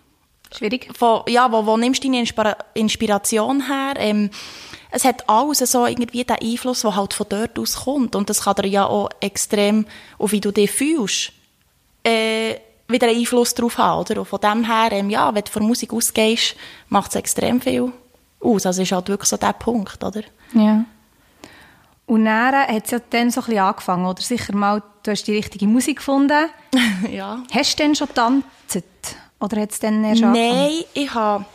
[0.55, 0.89] Schwierig.
[0.97, 3.93] Von, ja, wo, wo nimmst du deine Inspira Inspiration her?
[3.97, 4.31] Ähm,
[4.89, 8.15] es hat alles so irgendwie den Einfluss, der halt von dort aus kommt.
[8.15, 9.85] Und das kann dir ja auch extrem,
[10.17, 11.31] auf wie du dich fühlst,
[12.03, 12.55] äh,
[12.91, 14.19] wieder einen Einfluss darauf haben, oder?
[14.19, 16.55] Und von dem her, ähm, ja, wenn du von Musik ausgehst,
[16.89, 17.91] macht es extrem viel
[18.39, 18.65] aus.
[18.65, 20.21] Also ist halt wirklich so der Punkt, oder?
[20.53, 20.85] Ja.
[22.05, 24.21] Und dann hat es ja dann so ein bisschen angefangen, oder?
[24.21, 26.49] Sicher mal, du hast die richtige Musik gefunden.
[27.11, 27.41] ja.
[27.53, 28.45] Hast du denn schon getanzt?
[29.39, 31.45] Oder hat es dann erst Nein, ich habe...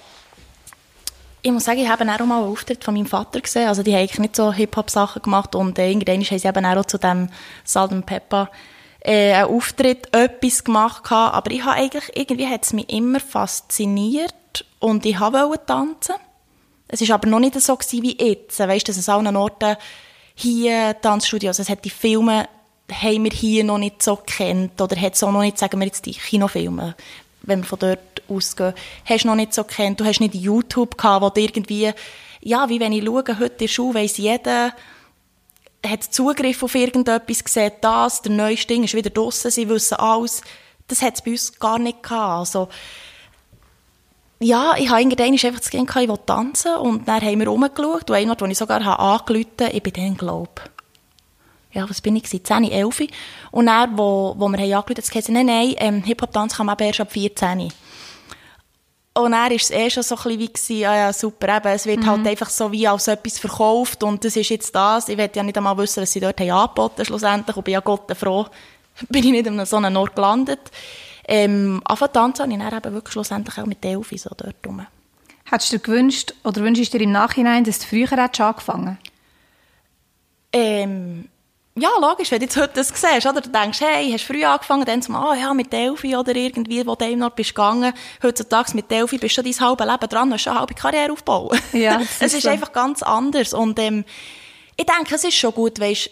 [1.43, 3.69] Ich muss sagen, ich habe auch mal einen Auftritt von meinem Vater gesehen.
[3.69, 6.99] Also die haben nicht so Hip-Hop-Sachen gemacht und äh, irgendwann haben sie eben auch zu
[6.99, 7.29] dem
[7.63, 8.51] Salt Pepper
[9.07, 13.21] äh, einen Auftritt, etwas gemacht habe, aber ich habe eigentlich, irgendwie hat es mich immer
[13.21, 16.17] fasziniert und ich wollte tanzen.
[16.89, 19.37] Es war aber noch nicht so gewesen wie jetzt, weißt du, dass es an allen
[19.37, 19.77] Orten
[20.35, 22.49] hier Tanzstudios, es hat die Filme,
[22.93, 25.87] haben wir hier noch nicht so kennt oder hat es auch noch nicht, sagen wir
[25.87, 26.97] jetzt die Kinofilme,
[27.43, 30.99] wenn wir von dort ausgehen, hast du noch nicht so kennt, du hast nicht YouTube
[30.99, 31.93] gehabt, wo irgendwie,
[32.41, 34.73] ja, wie wenn ich schaue, heute in der Schule weiss jeder,
[35.85, 40.43] hat Zugriff auf irgendetwas, sieht das, der neueste Ding ist wieder draussen, sie wissen alles.
[40.89, 42.39] das hat es bei uns gar nicht gehabt.
[42.41, 42.69] Also,
[44.39, 48.11] ja, ich habe irgendwann einfach das Gefühl, ich will tanzen und dann haben wir rumgeschaut
[48.11, 50.63] und einmal, wo ich sogar angerufen habe, ich bin dann, glaube
[51.77, 52.43] ja, was bin ich gewesen?
[52.43, 53.09] 10, 11.
[53.51, 56.67] Und dann, wo, wo wir haben angerufen haben, hat es nein, nein, ähm, Hip-Hop-Tanz kann
[56.67, 57.71] man aber erst ab 14.
[59.17, 61.87] Und dann war es eh schon so ein bisschen wie, ja, ja, super, eben, es
[61.87, 62.25] wird halt mhm.
[62.25, 65.09] halt einfach so wie als etwas verkauft und das ist jetzt das.
[65.09, 67.81] Ich will ja nicht einmal wissen, was sie dort haben angeboten schlussendlich und bin ja
[67.81, 68.47] Gott froh,
[69.09, 70.61] bin ich nicht an so einem Ort gelandet.
[71.27, 74.87] Ähm, anfangen tanzen habe ich dann eben wirklich schlussendlich auch mit Delphi so dort rum.
[75.45, 78.99] Hättest du dir gewünscht oder wünschst du dir im Nachhinein, dass du früher hättest angefangen
[80.53, 81.29] ähm,
[81.79, 83.41] ja, logisch, wenn du jetzt heute das siehst, oder?
[83.41, 86.95] Du denkst, hey, hast früh angefangen, dann mal, ah, ja, mit Delphi oder irgendwie, wo
[86.95, 87.93] du noch bist gegangen.
[88.23, 91.13] Heutzutage mit Delphi bist du schon dein halbes Leben dran, hast schon eine halbe Karriere
[91.13, 91.59] aufbauen.
[91.73, 92.49] Ja, es ist so.
[92.49, 93.53] einfach ganz anders.
[93.53, 94.05] Und, ähm,
[94.77, 96.11] ich denke, es ist schon gut, weißt,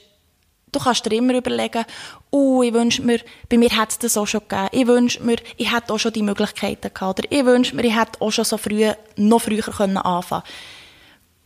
[0.72, 1.84] du kannst dir immer überlegen,
[2.30, 4.68] oh, ich wünsche mir, bei mir hätte es das auch schon gegeben.
[4.72, 7.20] Ich wünsche mir, ich hätte auch schon die Möglichkeiten gehabt.
[7.20, 10.42] Oder ich wünsche mir, ich hätte auch schon so früh, noch früher können anfangen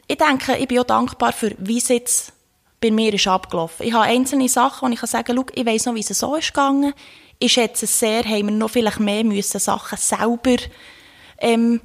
[0.06, 2.32] Ich denke, ich bin auch dankbar für, wie es jetzt
[2.80, 3.86] bei mir ist abgelaufen.
[3.86, 6.36] Ich habe einzelne Sachen, wo ich kann sagen, schau, ich weiss noch, wie es so
[6.36, 6.94] ist gegangen.
[7.38, 10.56] Ich schätze es sehr, haben wir noch vielleicht mehr müssen Sachen selber
[11.38, 11.80] ähm,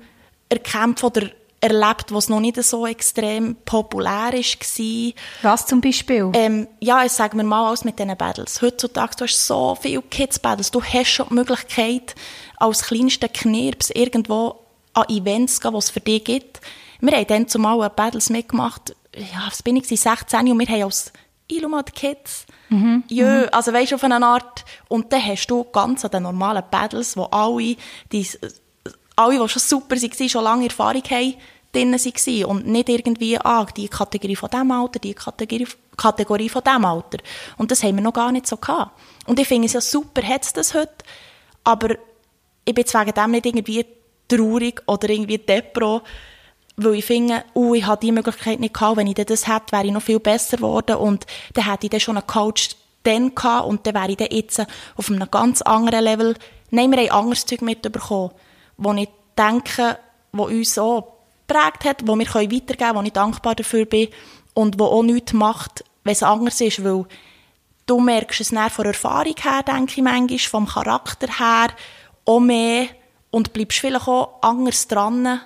[0.50, 1.30] erkämpfen oder
[1.64, 5.14] erlebt, was noch nicht so extrem populär war.
[5.44, 6.30] Was zum Beispiel?
[6.34, 8.62] Ähm, ja, ich sage mir mal alles mit diesen Battles.
[8.62, 10.72] Heutzutage, du hast so viele Kids-Battles.
[10.72, 12.16] Du hast schon die Möglichkeit,
[12.58, 14.60] als kleinster Knirps irgendwo
[14.94, 16.60] an Events zu gehen, die es für dich gibt.
[17.00, 21.12] Wir haben dann zumal Battles mitgemacht, ja, was bin ich, 16 und wir haben als
[21.48, 22.46] Illumat Kids.
[22.70, 23.04] Mhm.
[23.10, 23.50] Ja, mhm.
[23.52, 24.66] also weißt du, auf eine Art.
[24.88, 27.76] Und dann hast du ganz an den normalen Battles, wo alle,
[28.12, 28.28] die,
[29.16, 31.36] alle, die schon super waren, schon lange Erfahrung haben,
[31.72, 32.46] drin waren.
[32.46, 37.18] Und nicht irgendwie, ah, die Kategorie von diesem Alter, die Kategorie, Kategorie von diesem Alter.
[37.58, 39.00] Und das haben wir noch gar nicht so gehabt.
[39.26, 40.94] Und ich finde es ja super, hat es das heute.
[41.64, 41.92] Aber
[42.66, 43.86] ich bin jetzt wegen dem nicht irgendwie
[44.28, 46.02] traurig oder irgendwie depro,
[46.76, 49.86] weil ich finde, uh, ich habe die Möglichkeit nicht gehabt, wenn ich das hätte, wäre
[49.86, 50.96] ich noch viel besser geworden.
[50.96, 52.70] Und dann hätte ich dann schon einen Coach
[53.04, 53.68] dann gehabt.
[53.68, 54.62] Und dann wäre ich dann jetzt
[54.96, 56.36] auf einem ganz anderen Level.
[56.72, 58.32] Nein, wir haben anderes Zeug mitbekommen,
[58.78, 60.00] wo ich denke,
[60.32, 61.14] wo uns auch
[61.48, 64.08] geprägt hat, wo wir weitergeben können, wo ich dankbar dafür bin
[64.54, 67.06] und wo auch nichts macht, wenn es anders ist, weil
[67.86, 71.68] du merkst es näher von Erfahrung her, denke ich manchmal, vom Charakter her,
[72.26, 72.88] auch mehr
[73.30, 75.42] und bleibst vielleicht auch anders dran,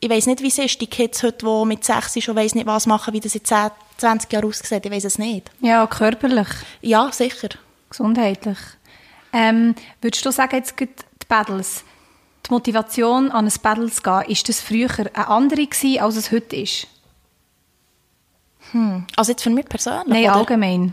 [0.00, 2.66] ich weiß nicht, wie es ist, die Kids heute, die mit 6 schon weiss nicht
[2.66, 4.84] was machen, wie das in 10, 20 Jahren aussieht.
[4.84, 5.50] Ich weiß es nicht.
[5.60, 6.48] Ja, körperlich.
[6.80, 7.48] Ja, sicher.
[7.90, 8.58] Gesundheitlich.
[9.32, 10.88] Ähm, würdest du sagen, jetzt die
[11.28, 11.84] Battles,
[12.46, 16.30] die Motivation, an ein Battle zu gehen, ist das früher eine andere gewesen, als es
[16.30, 16.86] heute ist?
[18.72, 19.06] Hm.
[19.16, 20.06] Also jetzt für mich persönlich?
[20.06, 20.36] Nein, oder?
[20.36, 20.92] allgemein.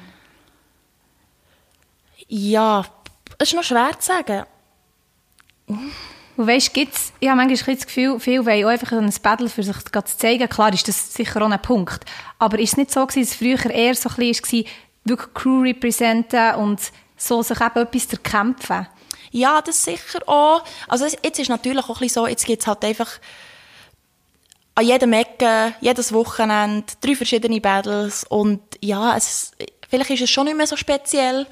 [2.27, 2.83] Ja,
[3.37, 4.45] es ist noch schwer zu sagen.
[6.37, 9.77] Weißt, gibt's, ich habe manchmal das Gefühl, viele wollen auch einfach ein Battle für sich
[9.77, 10.49] zu zeigen.
[10.49, 12.03] Klar ist das sicher auch ein Punkt.
[12.39, 14.71] Aber ist es nicht so gewesen, dass früher eher so ein bisschen war,
[15.05, 16.79] wirklich Crew representen und
[17.15, 18.87] so sich eben etwas zu kämpfen?
[19.31, 20.63] Ja, das sicher auch.
[20.87, 23.09] Also jetzt ist natürlich auch ein bisschen so, jetzt gibt es halt einfach
[24.75, 29.51] an jedem Ecke, jedes Wochenende, drei verschiedene Battles und ja, es,
[29.89, 31.47] vielleicht ist es schon nicht mehr so speziell,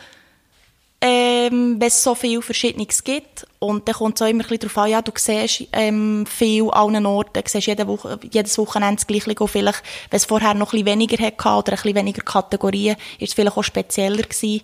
[1.05, 3.45] ähm, wenn es so viel Verschiedenes gibt.
[3.59, 6.63] Und dann kommt es auch immer ein bisschen darauf an, ja, du siehst ähm, viel
[6.69, 9.37] an allen Orten, du siehst jede Woche, jedes Wochenende das Gleiche.
[9.37, 12.95] Und vielleicht, wenn es vorher noch ein bisschen weniger hatte oder ein bisschen weniger Kategorien,
[13.19, 14.61] ist es vielleicht auch spezieller gewesen.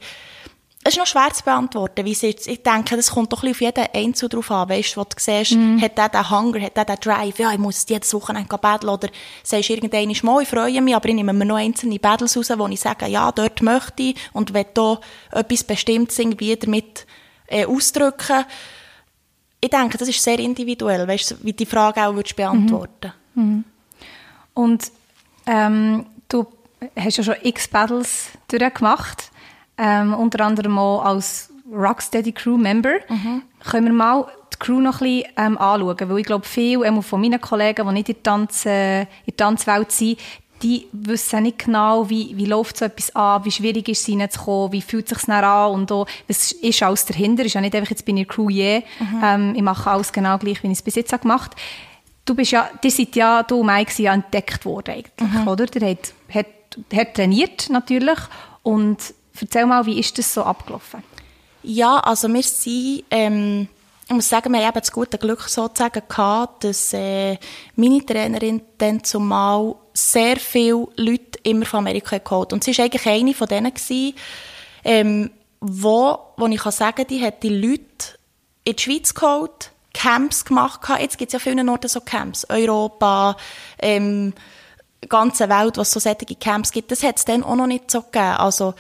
[0.82, 2.48] Es ist noch schwer zu beantworten, wie es ist.
[2.48, 4.70] Ich denke, das kommt doch ein bisschen auf jeden Einzel drauf an.
[4.70, 5.82] Weißt du, wo du siehst, mm.
[5.82, 9.10] hat der den Hunger, hat der den Drive, ja, ich muss jedes Wochenende battlen, oder
[9.44, 12.50] sagst du irgendwann mal, ich freue mich, aber ich nehme mir noch einzelne Battles raus,
[12.56, 17.06] wo ich sage, ja, dort möchte ich und will da etwas Bestimmtes irgendwie damit
[17.48, 18.46] äh, ausdrücken.
[19.60, 23.12] Ich denke, das ist sehr individuell, weißt du, wie die Frage auch würdest beantworten.
[23.36, 23.44] Mhm.
[23.44, 23.64] Mhm.
[24.54, 24.92] Und
[25.46, 26.48] ähm, du
[26.96, 29.29] hast ja schon x Battles durchgemacht
[29.80, 32.96] ähm, unter anderem auch als Rocksteady Crew Member.
[33.08, 33.44] Mhm.
[33.70, 36.10] Können wir mal die Crew noch ein bisschen ähm, anschauen?
[36.10, 39.38] Weil ich glaube, viele von meinen Kollegen, die nicht in der, Tanz, äh, in der
[39.38, 40.20] Tanzwelt sind,
[40.62, 44.74] die wissen nicht genau, wie, wie läuft so etwas an, wie schwierig ist es reinzukommen,
[44.74, 47.46] wie fühlt es sich an und auch, was ist alles dahinter.
[47.46, 49.22] ist ja nicht einfach, jetzt bin ich Crew je, mhm.
[49.24, 51.62] ähm, ich mache alles genau gleich, wie ich es bis jetzt gemacht habe.
[52.26, 55.48] Du bist ja, die seid ja, du und Mike ja entdeckt worden eigentlich, mhm.
[55.48, 55.66] oder?
[55.66, 56.46] Der hat, hat,
[56.94, 58.20] hat trainiert natürlich
[58.62, 58.98] und
[59.42, 61.04] Erzähl mal, wie ist das so abgelaufen?
[61.64, 63.68] Ja, also wir sind, ähm,
[64.08, 67.38] ich muss sagen, wir haben eben das gute Glück sozusagen gehabt, dass äh,
[67.76, 73.06] meine Trainerin dann zumal sehr viele Leute immer von Amerika geholt Und sie war eigentlich
[73.06, 74.16] eine von denen, gewesen,
[74.84, 78.18] ähm, wo, wo ich kann sagen die hat die Leute
[78.64, 80.82] in die Schweiz geholt, Camps gemacht.
[81.00, 82.46] Jetzt gibt es ja vielen Orten so Camps.
[82.50, 83.36] Europa,
[83.80, 84.34] ähm,
[85.08, 86.92] ganze Welt, was so solche Camps gibt.
[86.92, 88.38] Das hat es dann auch noch nicht so gegeben.
[88.38, 88.76] Also,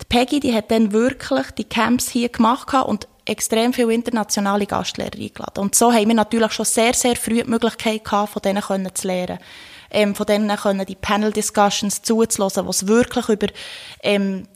[0.00, 5.14] die Peggy, die hat dann wirklich die Camps hier gemacht und extrem viele internationale Gastlehrer
[5.14, 5.60] eingeladen.
[5.60, 8.94] Und so haben wir natürlich schon sehr, sehr früh die Möglichkeit gehabt, von denen können
[8.94, 9.38] zu lernen.
[9.90, 13.48] Ähm, von denen können die Panel-Discussions zuzulassen, was wirklich über
[14.02, 14.48] ähm,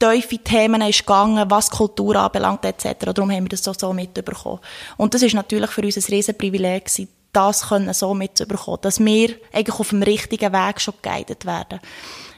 [0.00, 3.12] tiefe Themen ist gegangen, was Kultur anbelangt etc.
[3.14, 4.60] Darum haben wir das so, so mitbekommen.
[4.96, 8.98] Und das ist natürlich für uns ein riesen Privileg gewesen, das können so mitbekommen, dass
[8.98, 11.78] wir eigentlich auf dem richtigen Weg schon geguidet werden.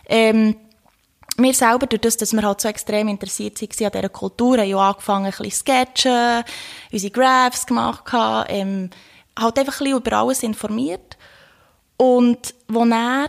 [0.06, 0.56] Ähm,
[1.36, 4.68] wir selber, durch das, dass wir halt so extrem interessiert waren an dieser Kultur, haben
[4.68, 6.44] ja angefangen, ein bisschen sketchen,
[6.92, 8.04] unsere Graphs gemacht,
[8.48, 8.90] ähm,
[9.38, 11.16] halt einfach ein bisschen über alles informiert.
[11.96, 13.28] Und wo er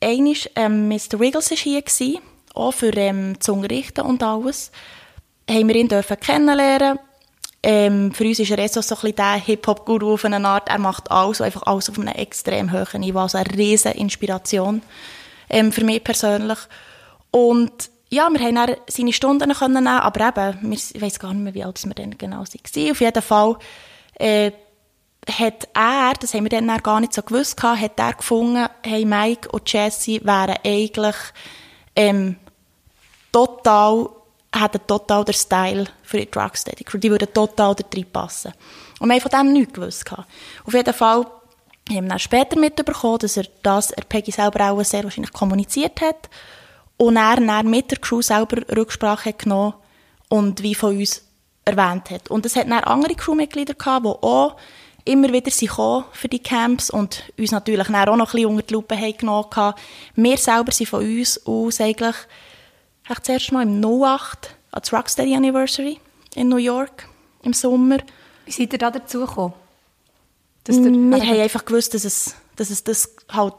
[0.00, 1.18] einmal, ähm, Mr.
[1.18, 2.22] Wiggles war hier, war,
[2.54, 4.70] auch für ähm, zu und alles,
[5.48, 6.98] haben wir ihn dürfen kennenlernen.
[7.62, 10.68] Ähm, für uns ist er eh so, ein bisschen der Hip-Hop-Guru auf eine Art.
[10.68, 13.18] Er macht alles, einfach alles auf einem extrem hohen Niveau.
[13.20, 14.82] Also eine riesen Inspiration
[15.50, 16.58] ähm, für mich persönlich.
[17.30, 21.54] Und ja, wir haben dann seine Stunden nehmen, aber eben, ich weiss gar nicht mehr,
[21.54, 22.90] wie alt wir dann genau waren.
[22.90, 23.56] Auf jeden Fall
[24.14, 24.50] äh,
[25.28, 29.48] hat er, das haben wir dann gar nicht so gewusst, hat er gefunden, hey, Mike
[29.50, 31.16] und Jesse wären eigentlich
[31.94, 32.36] ähm,
[33.30, 34.08] total,
[34.52, 36.98] hätten total den Style für die Drugsteady Crew.
[36.98, 38.52] Die würden total da passen.
[38.98, 40.04] Und wir haben von dem nichts gewusst.
[40.64, 41.26] Auf jeden Fall
[41.88, 46.00] haben wir dann später mitbekommen, dass er das er Peggy selber auch sehr wahrscheinlich kommuniziert
[46.00, 46.28] hat
[47.00, 49.72] und er dann mit der Crew selber Rücksprache genommen
[50.28, 51.22] und wie von uns
[51.64, 52.28] erwähnt hat.
[52.28, 54.56] Und es hat dann andere Crewmitglieder gehabt, die auch
[55.06, 55.72] immer wieder sind
[56.12, 59.16] für die Camps und uns natürlich dann auch noch ein bisschen unter die Lupe haben
[59.16, 59.80] genommen haben.
[60.14, 62.16] Wir selber sind von uns aus eigentlich
[63.08, 65.98] echt das erste Mal im 08 an der Rocksteady Anniversary
[66.34, 67.08] in New York
[67.42, 68.00] im Sommer.
[68.44, 69.54] Wie seid ihr da dazu gekommen?
[70.66, 73.54] wir haben einfach gewusst, dass es, dass es das halt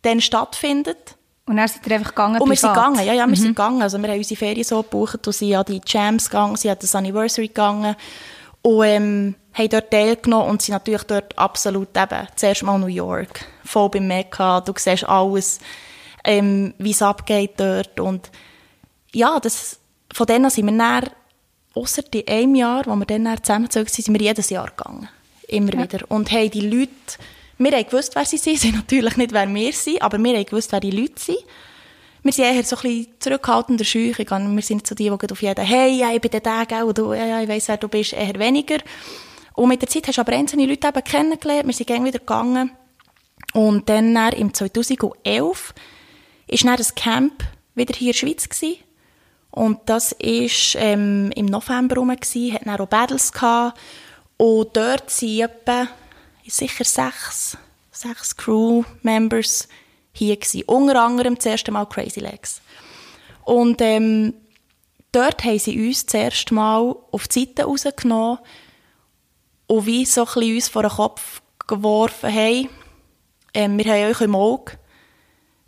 [0.00, 1.16] dann stattfindet.
[1.46, 2.40] Und dann sind ihr einfach gegangen?
[2.40, 3.34] Und wir sind gegangen, ja, ja, wir mhm.
[3.34, 3.82] sind gegangen.
[3.82, 6.78] Also wir haben unsere Ferien so gebucht und sind an die Jams gegangen, sind an
[6.80, 7.96] das Anniversary gegangen
[8.62, 13.44] und ähm, haben dort teilgenommen und sind natürlich dort absolut eben, zuerst mal New York,
[13.64, 15.58] voll beim Mekka, du siehst alles,
[16.24, 18.30] ähm, wie es abgeht dort und
[19.12, 19.78] ja, das,
[20.12, 21.10] von denen sind wir dann,
[21.74, 25.08] ausser in einem Jahr, wo wir dann zusammengezogen sind, sind wir jedes Jahr gegangen.
[25.48, 25.82] Immer ja.
[25.82, 26.10] wieder.
[26.10, 26.90] Und haben die Leute
[27.64, 30.46] wir haben gewusst, wer sie sind, sie natürlich nicht, wer wir sind, aber wir haben
[30.46, 31.38] gewusst, wer die Leute sind.
[32.22, 34.16] Wir sind eher so ein bisschen zurückhaltender schüch.
[34.18, 34.26] Wir
[34.62, 37.12] sind nicht so die, die auf jeden «Hey, ja, ich bin der, gell, und du,
[37.12, 38.78] ja, ich weiss, wer du bist», eher weniger.
[39.54, 42.20] Und mit der Zeit hast du aber einzelne Leute eben kennengelernt, wir sind gerne wieder
[42.20, 42.70] gegangen.
[43.52, 45.74] Und dann, dann im 2011
[46.46, 47.44] ist dann das Camp
[47.74, 48.76] wieder hier in der Schweiz gewesen.
[49.50, 53.78] Und das war ähm, im November rum, gewesen, hat auch Battles gehabt.
[54.38, 55.88] Und dort sind etwa
[56.50, 57.56] sicher sechs,
[57.90, 59.68] sechs Crew-Members
[60.12, 60.64] hier gewesen.
[60.66, 62.60] Unter anderem das erste Mal Crazy Legs.
[63.44, 64.34] Und ähm,
[65.12, 68.38] dort haben sie uns das erste Mal auf die Seite rausgenommen
[69.66, 72.68] und wie so ein uns vor den Kopf geworfen, hey,
[73.54, 74.78] ähm, wir haben euch im Auge,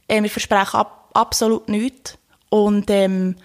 [0.09, 2.19] äh, wir versprechen ab, absolut nichts
[2.51, 3.37] und ähm,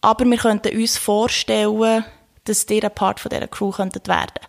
[0.00, 2.04] aber wir könnten uns vorstellen,
[2.44, 4.40] dass ihr ein Part von dieser Crew könntet werden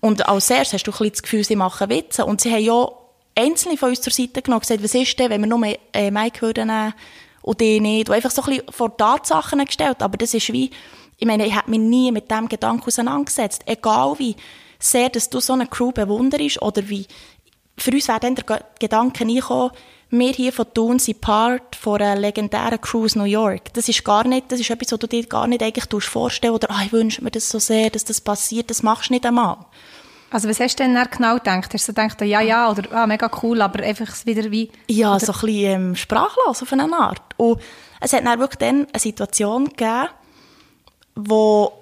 [0.00, 2.24] Und als erstes hast du ein bisschen das Gefühl, sie machen Witze.
[2.24, 2.88] Und sie haben ja
[3.34, 6.10] einzelne von uns zur Seite genommen und gesagt, was ist denn, wenn wir nur äh,
[6.10, 6.94] Mike würden nehmen
[7.42, 8.08] und die nicht.
[8.08, 10.02] Und einfach so ein bisschen vor Tatsachen gestellt.
[10.02, 10.70] Aber das ist wie,
[11.18, 13.62] ich meine, ich habe mich nie mit dem Gedanken auseinandergesetzt.
[13.66, 14.36] Egal wie
[14.78, 17.06] sehr, dass du so eine Crew bewunderst oder wie,
[17.76, 19.70] für uns wäre dann der Gedanke nie gekommen,
[20.10, 23.72] wir hier von Thun sind Part von einer legendären Cruise New York.
[23.74, 26.70] Das ist gar nicht, das ist etwas, was du dir gar nicht eigentlich vorstellen oder,
[26.70, 28.70] ah, ich wünsche mir das so sehr, dass das passiert.
[28.70, 29.58] Das machst du nicht einmal.
[30.30, 31.74] Also was hast du denn genau gedacht?
[31.74, 34.70] Hast du gedacht, ja, ja, oder ah, mega cool, aber einfach wieder wie...
[34.88, 35.26] Ja, oder?
[35.26, 37.22] so ein bisschen ähm, sprachlos auf eine Art.
[37.36, 37.60] Und
[38.00, 40.08] es hat dann wirklich dann eine Situation gegeben,
[41.16, 41.72] wo,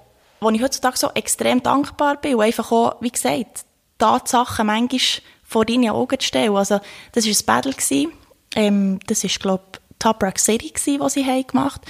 [0.40, 3.64] wo ich heutzutage so extrem dankbar bin und einfach auch, wie gesagt,
[3.98, 6.54] Tatsachen manchmal vor deinen Augen zu stellen.
[6.54, 6.78] Also
[7.12, 8.12] das war ein Battle.
[8.54, 11.80] Ähm, das war, glaube ich, Rock City, gewesen, sie haben gemacht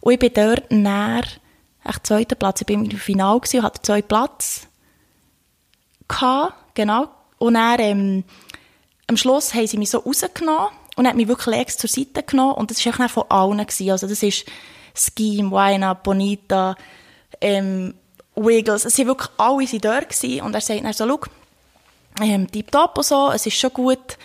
[0.00, 1.24] Und ich bin dort näher,
[1.82, 2.60] echt zweiter Platz.
[2.60, 4.68] Ich bin im Finale und hatte zwei Platz.
[6.08, 7.08] Gehabt, genau.
[7.38, 8.24] Und dann, ähm,
[9.08, 12.54] am Schluss haben sie mich so rausgenommen und haben mich wirklich links zur Seite genommen.
[12.54, 13.58] Und das war eigentlich von allen.
[13.58, 13.90] Gewesen.
[13.90, 14.44] Also das ist
[14.94, 16.76] Scheme, Wine Bonita,
[17.40, 17.94] ähm,
[18.34, 18.84] Wiggles.
[18.84, 20.42] Es waren wirklich alle dort gewesen.
[20.42, 21.20] Und er sagt dann so, schau,
[22.20, 24.18] ähm, tipptopp und so, es ist schon gut,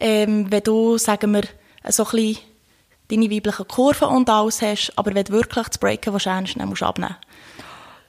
[0.00, 1.42] ähm, wenn du, sagen wir,
[1.88, 2.38] so ein bisschen
[3.08, 6.82] deine weiblichen Kurven und alles hast, aber wenn du wirklich das Breaken willst, dann musst
[6.82, 7.16] du abnehmen.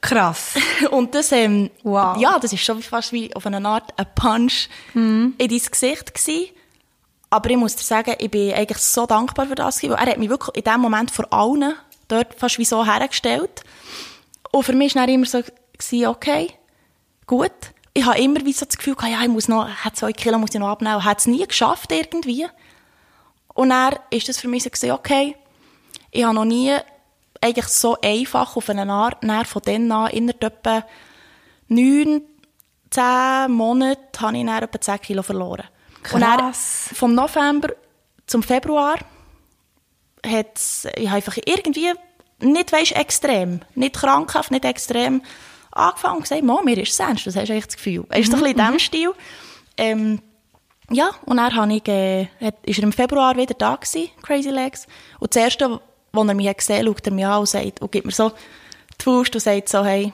[0.02, 0.54] Krass.
[0.92, 2.18] Und das, ähm, Wow.
[2.18, 5.34] ja, das ist schon fast wie auf eine Art ein Punch Mhm.
[5.38, 6.50] in dein Gesicht gewesen.
[7.30, 10.18] Aber ich muss dir sagen, ich bin eigentlich so dankbar für das weil er hat
[10.18, 11.74] mich wirklich in dem Moment vor allen
[12.08, 13.64] dort fast wie so hergestellt.
[14.52, 15.42] Und für mich war dann immer so,
[16.08, 16.52] okay,
[17.26, 17.52] gut.
[17.98, 20.38] Ich habe immer wie so das Gefühl gehabt, ja, ich muss noch, hat zwei Kilo
[20.38, 21.00] muss ich noch abnehmen.
[21.00, 22.46] Ich habe es nie geschafft irgendwie.
[23.56, 25.36] Und dann ist das für mich so gewesen, okay,
[26.12, 26.76] ich habe noch nie
[27.42, 30.86] eigentlich so einfach auf eine Art, dann von dann an, innerhalb etwa
[31.70, 32.22] neun,
[32.92, 35.66] zehn Monaten habe ich dann etwa 10 Kilo verloren.
[36.14, 36.92] Und dann, Krass.
[36.94, 37.70] vom November
[38.28, 39.00] zum Februar
[40.24, 41.94] hat's, ich einfach irgendwie,
[42.42, 45.24] nicht weisst, extrem, nicht krankhaft, nicht extrem,
[45.78, 48.06] angefangen und gesagt, Mom, mir ist es ernst, das hast du echt das Gefühl.
[48.10, 49.14] Es ist so ein bisschen in diesem Stil.
[49.78, 50.22] Ähm,
[50.90, 52.28] ja, und dann habe ich, äh,
[52.64, 54.88] ist er im Februar wieder da gewesen, Crazy Legs.
[55.20, 55.82] Und das Erste,
[56.14, 58.12] als er mich hat gesehen hat, schaut er mich an und, sagt, und gibt mir
[58.12, 58.32] so
[59.00, 60.14] die Faust und sagt so, hey,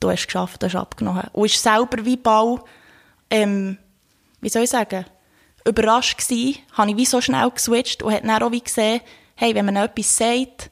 [0.00, 1.28] du hast es geschafft, du hast abgenommen.
[1.32, 2.60] Und ist selber wie Ball,
[3.30, 3.78] ähm,
[4.40, 5.06] wie soll ich sagen,
[5.66, 9.00] überrascht gewesen, habe ich wie so schnell geswitcht und hat dann auch wie gesehen,
[9.34, 10.70] hey, wenn man etwas sagt,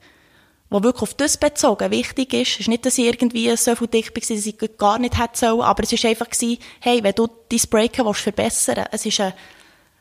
[0.73, 4.15] was wirklich auf das bezogen wichtig ist, ist nicht, dass ich irgendwie so viel dick
[4.15, 7.29] war, dass ich gar nicht hätte sollen, aber es war einfach, gewesen, hey, wenn du
[7.49, 9.35] dein Breaken willst verbessern willst, es ist eine,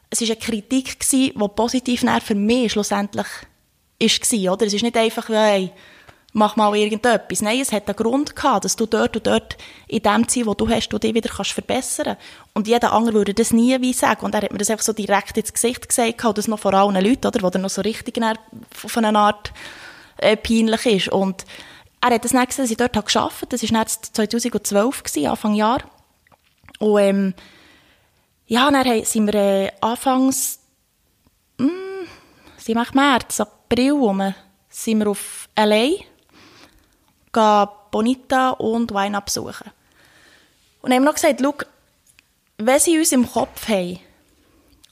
[0.10, 3.28] es eine Kritik gewesen, die positiv für mich schlussendlich
[4.00, 4.66] gewesen, oder?
[4.66, 5.72] Es ist nicht einfach, hey,
[6.34, 7.42] mach mal irgendetwas.
[7.42, 9.58] Nein, es hat einen Grund gehabt, dass du dort und dort
[9.88, 12.18] in dem Ziel, wo du hast, du dich wieder kannst verbessern
[12.54, 14.26] Und jeder andere würde das nie wie sagen.
[14.26, 16.74] Und er hat mir das einfach so direkt ins Gesicht gesagt, und das noch vor
[16.74, 17.42] allen Leuten, oder?
[17.42, 18.38] Wo dann noch so richtig dann
[18.84, 19.52] auf eine Art
[20.18, 21.07] äh, peinlich ist.
[21.09, 21.45] Und
[22.01, 23.47] er hat das dann gesehen, dass ich dort gearbeitet habe.
[23.49, 25.84] Das war dann 2012, gewesen, Anfang Jahr.
[26.80, 27.34] Und, ähm,
[28.47, 30.59] ja, dann sind wir äh, anfangs,
[31.57, 31.70] mh,
[32.57, 34.34] sind wir März, April rum,
[34.70, 36.03] sind wir auf L.A.,
[37.34, 39.72] gehen Bonita und Wine besuchen.
[40.82, 41.53] Und haben noch gesagt, schau,
[42.57, 43.99] wenn sie uns im Kopf haben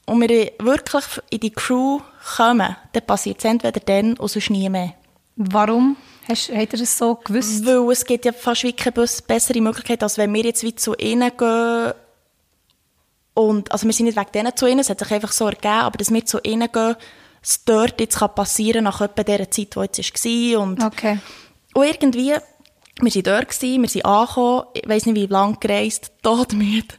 [0.05, 1.99] und wir wirklich in die Crew
[2.37, 4.93] kommen, dann passiert es entweder dann oder sonst nie mehr.
[5.41, 5.95] Warum?
[6.27, 7.65] Hast, hat er das so gewusst?
[7.65, 10.75] Weil es gibt ja fast wie keine bess- bessere Möglichkeit, als wenn wir jetzt wie
[10.75, 11.93] zu ihnen gehen
[13.33, 15.67] und, also wir sind nicht wegen denen zu ihnen, es hat sich einfach so ergeben,
[15.73, 16.95] aber dass wir zu ihnen gehen,
[17.41, 21.19] es dort jetzt kann passieren nach etwa dieser Zeit, die jetzt war und Okay.
[21.73, 22.33] und irgendwie,
[23.01, 26.95] wir waren dort, gewesen, wir sind angekommen, ich weiss nicht wie lange gereist, todmüde.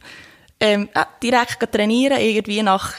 [0.59, 2.93] Ähm, ja, direkt gehen trainieren, irgendwie nach,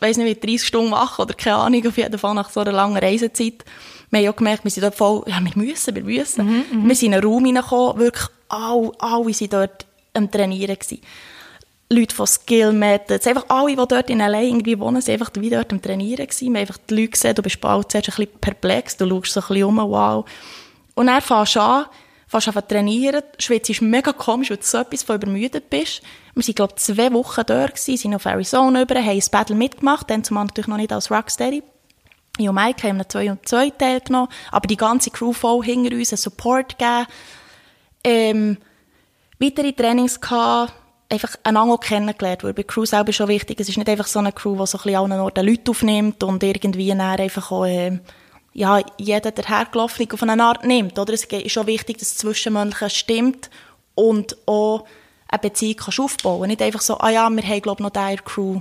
[0.00, 2.72] weiss nicht wie 30 Stunden wach oder keine Ahnung, auf jeden Fall nach so einer
[2.72, 3.64] langen Reisezeit.
[4.12, 6.64] Wir haben auch gemerkt, wir sind dort voll, ja, wir müssen, wir müssen.
[6.86, 11.00] wir sind in einen Raum reingekommen, wirklich alle, alle sind dort am Trainieren gewesen.
[11.88, 14.40] Leute von Skill Methods, einfach alle, die dort in L.A.
[14.40, 16.52] irgendwie wohnen, sind einfach wie dort am Trainieren gewesen.
[16.52, 19.32] Wir haben einfach die Leute gesehen, du bist bald zuerst ein bisschen perplex, du schaust
[19.32, 20.26] so ein bisschen um, wow.
[20.94, 21.86] Und dann fängst du an,
[22.30, 23.22] an zu trainieren.
[23.38, 26.02] Schweiz ist mega komisch, weil du so etwas von übermüdet bist.
[26.34, 29.56] Wir waren, glaube ich, zwei Wochen dort gewesen, sind auf Arizona über, haben ein Battle
[29.56, 31.62] mitgemacht, dann zumal natürlich noch nicht als Rocksteady.
[32.38, 36.78] Mike haben 2 und 2 teilgenommen, aber die ganze Crew voll hinter uns einen Support
[36.78, 37.06] gegeben.
[38.04, 38.56] Ähm,
[39.38, 40.72] weitere Trainings gehabt,
[41.10, 44.32] einfach einander kennengelernt, weil bei Crew selber schon wichtig, es ist nicht einfach so eine
[44.32, 48.00] Crew, die so ein bisschen allen Orten Leute aufnimmt und irgendwie dann einfach auch, ähm,
[48.54, 51.12] ja, jeder der hergelaufene auf eine Art nimmt, oder?
[51.12, 53.50] Es ist schon wichtig, dass das Zwischenmenschliche stimmt
[53.94, 54.84] und auch
[55.28, 56.48] eine Beziehung kannst aufbauen.
[56.48, 58.60] Nicht einfach so, ah ja, wir haben, glaube ich, noch diese Crew.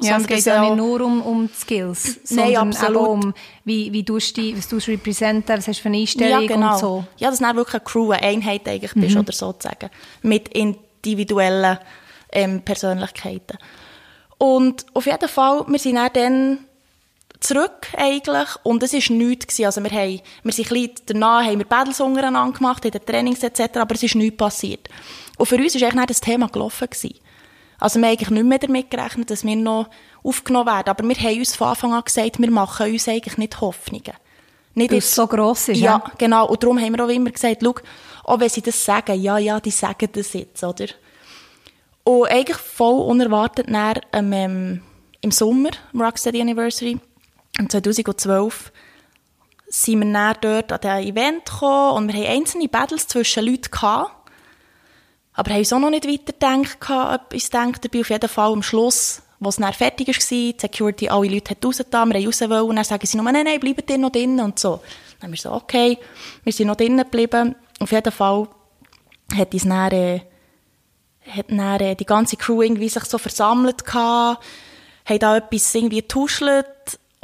[0.00, 3.34] Ja, es geht ja auch- nicht nur um, um die Skills, Nein, sondern eben um,
[3.64, 6.72] wie, wie du die, was du representen, was hast du für eine Einstellung ja, genau.
[6.72, 7.04] und so.
[7.18, 9.90] Ja, dass du wirklich eine Crew, eine Einheit eigentlich bist, oder sozusagen.
[10.22, 11.78] Mit individuellen
[12.32, 13.56] ähm, Persönlichkeiten.
[14.38, 16.58] Und auf jeden Fall, wir sind dann,
[17.44, 19.46] zurück eigentlich und es war nichts.
[19.46, 19.66] Gewesen.
[19.66, 23.04] Also wir, haben, wir sind ein bisschen danach haben wir Battles untereinander gemacht, in den
[23.04, 24.88] Trainings etc., aber es ist nichts passiert.
[25.36, 26.88] Und für uns war eigentlich das Thema gelaufen.
[26.90, 27.18] Gewesen.
[27.78, 29.88] Also wir haben eigentlich nicht mehr damit gerechnet, dass wir noch
[30.22, 30.88] aufgenommen werden.
[30.88, 34.14] Aber wir haben uns von Anfang an gesagt, wir machen uns eigentlich nicht Hoffnungen.
[34.74, 36.02] Nicht Weil es so gross ist, ja?
[36.04, 36.48] ja, genau.
[36.48, 37.74] Und darum haben wir auch immer gesagt, schau,
[38.24, 40.86] auch wenn sie das sagen, ja, ja, die sagen das jetzt, oder?
[42.02, 44.82] Und eigentlich voll unerwartet dann, ähm, ähm,
[45.20, 46.98] im Sommer, am Rocksteady Anniversary,
[47.58, 48.72] im 2012,
[49.68, 53.70] sind wir dann dort an diesem Event gekommen und wir haben einzelne Battles zwischen Leuten
[53.70, 54.23] gehabt.
[55.34, 58.00] Aber haben uns auch noch nicht weitergedacht, gehabt, etwas gedacht dabei.
[58.00, 61.64] Auf jeden Fall am Schluss, wo es dann fertig war, die Security alle Leute hat
[61.64, 64.12] rausgetan, wir haben raus wollen, und dann sagen sie nur, nein, nein, bleibt ihr noch
[64.12, 64.80] drinnen und so.
[65.18, 65.98] Dann haben wir so, okay,
[66.44, 67.56] wir sind noch drinnen geblieben.
[67.80, 68.48] Auf jeden Fall
[69.36, 70.20] hat uns dann, äh,
[71.28, 74.44] hat dann äh, die ganze Crew irgendwie sich so versammelt gehabt,
[75.04, 76.66] haben da etwas irgendwie getuschelt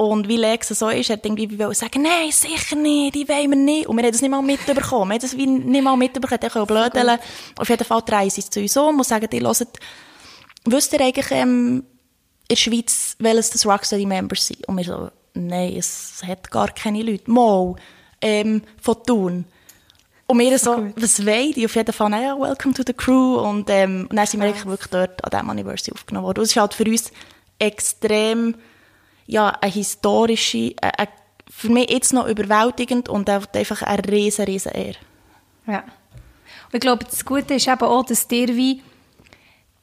[0.01, 3.55] Und wie Lex so ist, hat irgendwie wollen sagen, nein, sicher nicht, die wollen wir
[3.55, 3.85] nicht.
[3.85, 5.11] Und wir haben das nicht mal mitbekommen.
[5.11, 6.39] Wir haben das wie nicht mal mitbekommen.
[6.41, 7.19] Die können blödeln.
[7.55, 9.67] Auf jeden Fall drehen sie zu uns um und sagen, die hören,
[10.65, 11.83] wisst ihr eigentlich, ähm,
[12.47, 14.67] in der Schweiz, welches das Rocksteady Members sind?
[14.67, 17.29] Und wir so, nein, es hat gar keine Leute.
[17.29, 17.75] Mal,
[18.21, 19.45] ähm, von Thun.
[20.25, 21.65] Und wir so, so was wollen die?
[21.65, 23.35] Auf jeden Fall, naja, welcome to the crew.
[23.35, 26.39] Und, ähm, und dann sind wir wirklich dort an diesem Anniversary aufgenommen worden.
[26.39, 27.11] Und es ist halt für uns
[27.59, 28.55] extrem,
[29.31, 31.07] ja, eine historische, eine, eine,
[31.49, 34.97] für mich jetzt noch überwältigend und einfach eine riesen, riesen Ehre.
[35.67, 35.79] Ja.
[35.79, 38.83] Und ich glaube, das Gute ist eben auch, dass dir wie,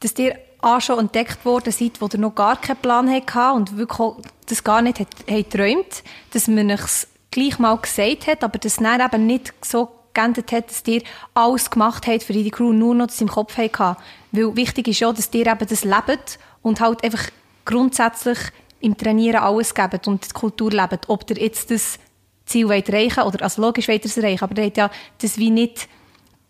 [0.01, 3.77] dass dir auch schon entdeckt worden seid, wo ihr noch gar keinen Plan hatte und
[3.79, 4.11] wirklich
[4.47, 8.77] das gar nicht hat, hat träumt, dass man es gleich mal gesagt hat, aber das
[8.77, 12.95] dann eben nicht so geändert hat, dass ihr alles gemacht habt, für die Crew nur
[12.95, 13.97] noch das im Kopf hatte.
[14.33, 17.31] Weil wichtig ist ja, dass ihr eben das lebt und halt einfach
[17.65, 18.39] grundsätzlich
[18.81, 21.09] im Trainieren alles gebt und die Kultur lebt.
[21.09, 21.99] Ob ihr jetzt das
[22.47, 25.39] Ziel erreichen wollt, oder, also logisch wollt ihr es erreichen, aber ihr habt ja das
[25.39, 25.89] wie nicht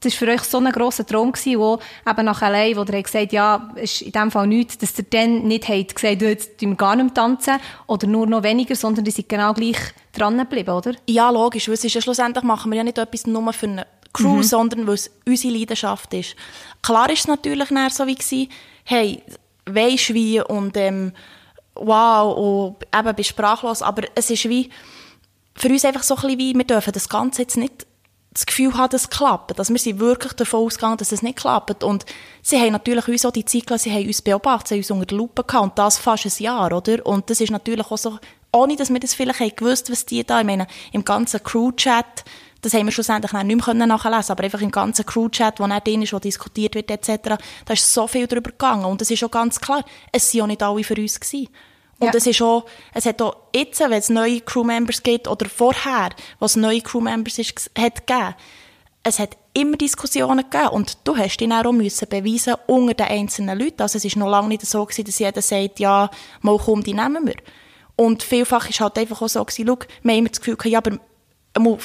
[0.01, 3.03] das war für euch so ein grosser Traum, gewesen, wo eben nach allein, wo ihr
[3.03, 6.71] gesagt ja, ist in dem Fall nichts, dass ihr dann nicht habt gesagt, jetzt tun
[6.71, 7.57] wir gar nicht tanzen
[7.87, 9.79] oder nur noch weniger, sondern die sind genau gleich
[10.13, 10.95] dran geblieben, oder?
[11.09, 13.87] Ja, logisch, weil es ist ja schlussendlich machen wir ja nicht etwas nur für eine
[14.13, 14.43] Crew, mhm.
[14.45, 16.37] sondern weil es unsere Leidenschaft ist.
[16.81, 18.49] Klar ist es natürlich so wie gewesen,
[18.85, 19.23] hey,
[19.67, 21.13] weisst wie und ähm,
[21.79, 24.71] wow, und eben bist sprachlos, aber es ist wie,
[25.55, 27.87] für uns einfach so ein bisschen wie, wir dürfen das Ganze jetzt nicht
[28.39, 29.59] das Gefühl haben, dass es klappt.
[29.59, 31.83] Also wir sind wirklich davon ausgegangen, dass es nicht klappt.
[31.83, 32.05] Und
[32.43, 34.91] sie haben natürlich uns auch die Zeit gelassen, sie haben uns beobachtet, sie haben uns
[34.91, 35.65] unter der Lupe gehabt.
[35.65, 37.05] Und das fast ein Jahr, oder?
[37.05, 38.19] Und das ist natürlich auch so,
[38.53, 42.25] ohne dass wir das vielleicht haben gewusst, was die da, ich meine, im ganzen Crew-Chat,
[42.61, 46.03] das haben wir schlussendlich nicht mehr nachlesen aber einfach im ganzen Crew-Chat, wo nicht drin
[46.03, 48.85] ist, wo diskutiert wird, etc., da ist so viel darüber gegangen.
[48.85, 51.49] Und es ist auch ganz klar, es waren auch nicht alle für uns gewesen.
[52.01, 52.13] Und ja.
[52.15, 56.55] es ist auch, es hat auch jetzt, wenn es neue Crewmembers gibt, oder vorher, was
[56.55, 58.35] neue Crewmembers ist, hat gegeben,
[59.03, 63.59] es hat immer Diskussionen gegeben und du hast ihn auch müssen beweisen unter den einzelnen
[63.59, 63.83] Leuten.
[63.83, 66.11] Also es ist noch lange nicht so gewesen, dass jeder sagt, ja,
[66.43, 67.37] mal komm, die nehmen wir.
[67.97, 70.87] Und vielfach ist halt einfach auch so gewesen, schau, wir haben immer das Gefühl gehabt,
[70.89, 70.99] ja,
[71.55, 71.79] aber,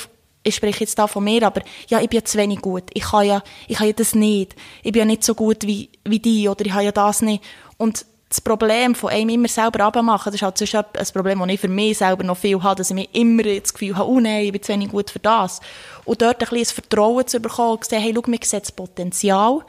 [0.45, 2.83] ich spreche jetzt da von mir, aber ja, ich bin ja zu wenig gut.
[2.93, 4.55] Ich kann ja, ich kann ja das nicht.
[4.83, 7.41] Ich bin ja nicht so gut wie, wie die oder ich habe ja das nicht.
[7.77, 11.49] Und das Problem von einem immer selber abmachen, das ist halt sonst ein Problem, das
[11.49, 14.19] ich für mich selber noch viel habe, dass ich mir immer das Gefühl habe, oh
[14.19, 15.59] nein, ich bin zu wenig gut für das.
[16.03, 18.71] Und dort ein bisschen Vertrauen zu bekommen und zu sehen, hey, schau, wir sehen das
[18.71, 19.59] Potenzial.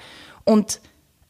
[0.45, 0.81] Und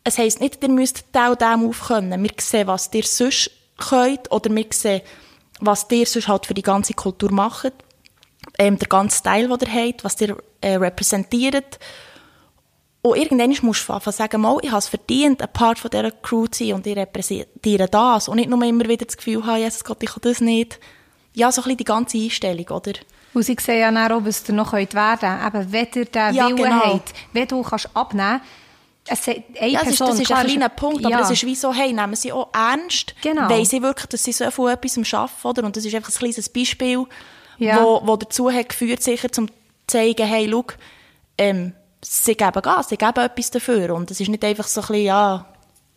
[0.04, 2.22] es heisst nicht, ihr müsst auch dem aufkönnen.
[2.22, 5.02] Wir sehen, was ihr sonst könnt oder wir sehen,
[5.58, 7.72] was ihr sonst halt für die ganze Kultur macht.
[8.58, 11.80] Ähm, der ganze Style, den ihr habt, was ihr äh, repräsentiert
[13.04, 16.10] und irgendwann musst du anfangen sagen, mal, ich habe es verdient, ein Part von dieser
[16.10, 18.28] Crew zu sein und ich repräsentiere das.
[18.28, 20.80] Und nicht nur immer wieder das Gefühl haben, Jesus Gott, ich kann das nicht.
[21.34, 22.92] Ja, so ein bisschen die ganze Einstellung, oder?
[23.34, 25.54] Und sie sehen ja auch, was ihr noch werden könnt.
[25.54, 26.94] Eben, wenn ihr den ja, Willen genau.
[26.94, 28.40] habt, wenn du kannst abnehmen
[29.04, 31.74] kannst, eine ja, Person, ist, das ist ein kleiner Punkt, aber das ist wie so,
[31.74, 33.50] hey, nehmen sie auch ernst, genau.
[33.50, 35.64] weiss sie wirklich, dass sie so von etwas arbeiten, oder?
[35.64, 37.04] Und das ist einfach ein kleines Beispiel,
[37.58, 37.84] ja.
[37.84, 39.54] wo, wo dazu hat geführt, sicher, zum zu
[39.88, 40.64] zeigen, hey, schau,
[41.36, 41.74] ähm,
[42.04, 43.94] sie geben Gas, sie geben etwas dafür.
[43.94, 45.46] Und es ist nicht einfach so ein bisschen, ja,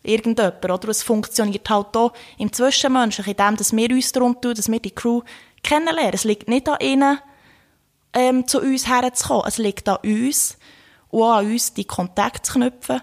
[0.02, 0.88] irgendjemand, oder?
[0.88, 4.80] Es funktioniert halt auch im Zwischenmenschlichen, in dem, dass wir uns darum tun, dass wir
[4.80, 5.22] die Crew
[5.62, 6.14] kennenlernen.
[6.14, 7.18] Es liegt nicht an ihnen,
[8.12, 9.44] ähm, zu uns herzukommen.
[9.46, 10.56] Es liegt an uns
[11.10, 13.00] und auch an uns, die Kontakte zu knüpfen.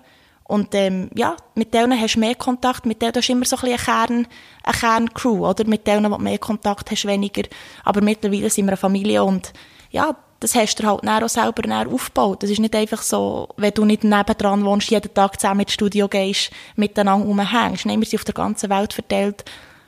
[0.47, 3.55] Und ähm, ja, mit denen hast du mehr Kontakt, mit denen hast du immer so
[3.57, 4.27] ein bisschen eine, Kern,
[4.63, 5.65] eine Kerncrew, oder?
[5.65, 7.43] Mit denen, du mehr Kontakt hast, weniger.
[7.83, 9.53] Aber mittlerweile sind wir eine Familie und
[9.89, 12.43] ja, das hast du halt auch selber aufgebaut.
[12.43, 16.07] Das ist nicht einfach so, wenn du nicht nebendran wohnst, jeden Tag zusammen ins Studio
[16.07, 17.87] gehst, miteinander rumhängst.
[17.87, 19.43] Nein, wir sind auf der ganzen Welt verteilt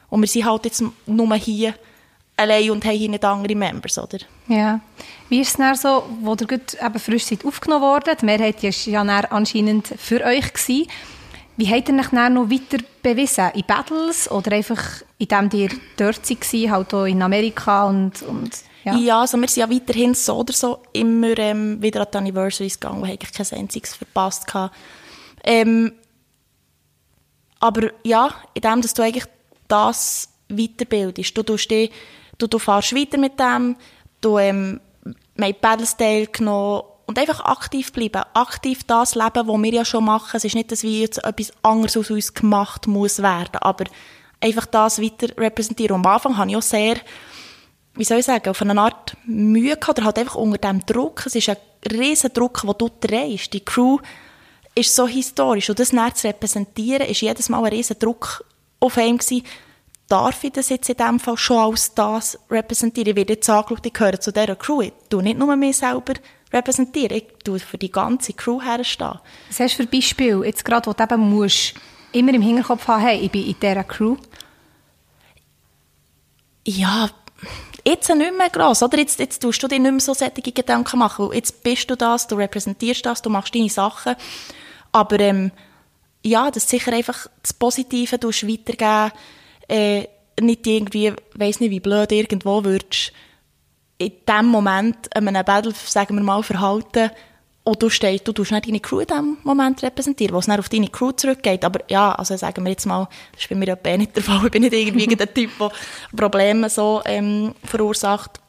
[0.09, 1.75] und wir sind halt jetzt nur hier
[2.37, 4.17] allein und haben hier nicht andere Members, oder?
[4.47, 4.79] Ja.
[5.29, 8.15] Wie ist es dann so, wo ihr gut eben frisch seid aufgenommen worden?
[8.19, 10.53] Die Mehrheit war ja anscheinend für euch.
[10.53, 10.87] Gewesen.
[11.55, 13.51] Wie habt ihr euch dann noch weiter bewiesen?
[13.53, 18.51] In Battles oder einfach, indem ihr dort war, halt auch in Amerika und, und
[18.83, 18.95] ja.
[18.95, 22.79] ja, also wir sind ja weiterhin so oder so immer ähm, wieder an die Anniversaries
[22.79, 24.45] gegangen, wo eigentlich kein einziges verpasst.
[25.43, 25.93] Ähm,
[27.59, 29.25] aber ja, in dem, dass du eigentlich
[29.67, 31.37] das weiterbildest.
[31.37, 31.89] Du, tust die,
[32.37, 33.75] du, du fährst weiter mit dem,
[34.21, 34.79] du ähm,
[35.35, 38.23] wir Paddles teilgenommen und einfach aktiv bleiben.
[38.33, 40.35] Aktiv das leben, was wir ja schon machen.
[40.35, 43.85] Es ist nicht, dass wir jetzt etwas anderes aus uns gemacht muss werden, aber
[44.41, 45.95] einfach das weiter repräsentieren.
[45.95, 46.97] Und am Anfang habe ich auch sehr
[47.97, 51.25] wie soll ich sagen, auf eine Art Mühe gehabt, oder halt einfach unter dem Druck.
[51.25, 51.57] Es ist ein
[51.91, 53.53] riesen Druck, den du trägst.
[53.53, 53.99] Die Crew
[54.75, 58.45] ist so historisch und das näher zu repräsentieren, ist jedes Mal ein riesen Druck
[58.79, 59.43] auf einem gewesen.
[60.07, 63.09] darf ich das jetzt in dem Fall schon als das repräsentieren?
[63.09, 64.81] Ich werde jetzt angeschaut, ich gehöre zu dieser Crew.
[64.81, 66.13] Ich tue nicht nur mich selber
[66.53, 69.19] repräsentieren, ich tue für die ganze Crew herstehen.
[69.49, 71.73] Was hast du für Beispiel, jetzt gerade, wo du eben musst,
[72.11, 74.15] immer im Hinterkopf haben, hey, ich bin in dieser Crew?
[76.65, 77.09] Ja,
[77.87, 78.97] jetzt nicht mehr gross, oder?
[78.97, 81.95] Jetzt, jetzt tust du dir nicht mehr so solche Gedanken machen, weil jetzt bist du
[81.95, 84.15] das, du repräsentierst das, du machst deine Sachen,
[84.91, 85.51] aber ähm,
[86.23, 89.11] ja, das sicher einfach das Positive, du weitergeben,
[89.67, 90.07] äh,
[90.39, 93.11] nicht irgendwie, weiss nicht, wie blöd irgendwo würdest
[93.97, 97.09] in dem Moment einem Battle, sagen wir mal, verhalten
[97.67, 100.57] und du stehst, du tust nicht deine Crew in dem Moment repräsentieren, wo es dann
[100.57, 101.65] auf deine Crew zurückgeht.
[101.65, 104.45] Aber ja, also sagen wir jetzt mal, das ist bei mir ja nicht der Fall.
[104.45, 105.71] Ich bin nicht irgendwie der Typ, der
[106.15, 108.39] Probleme so ähm, verursacht.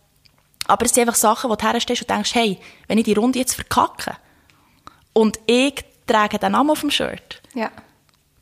[0.68, 3.40] Aber es sind einfach Sachen, wo du herstehst und denkst, hey, wenn ich die Runde
[3.40, 4.14] jetzt verkacke
[5.14, 7.72] und ich trage den Namen auf dem Shirt, ja.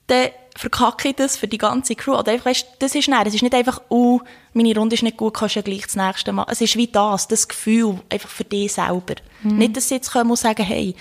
[0.08, 2.16] dann verkacke ich das für die ganze Crew.
[2.16, 4.20] Oder einfach, weißt, das ist nicht, es ist nicht einfach, oh,
[4.52, 6.46] meine Runde ist nicht gut, kannst du ja gleich das nächste Mal.
[6.50, 9.14] Es ist wie das, das Gefühl, einfach für dich selber.
[9.42, 9.58] Mhm.
[9.58, 10.94] Nicht, dass sie jetzt kommen und sagen, hey,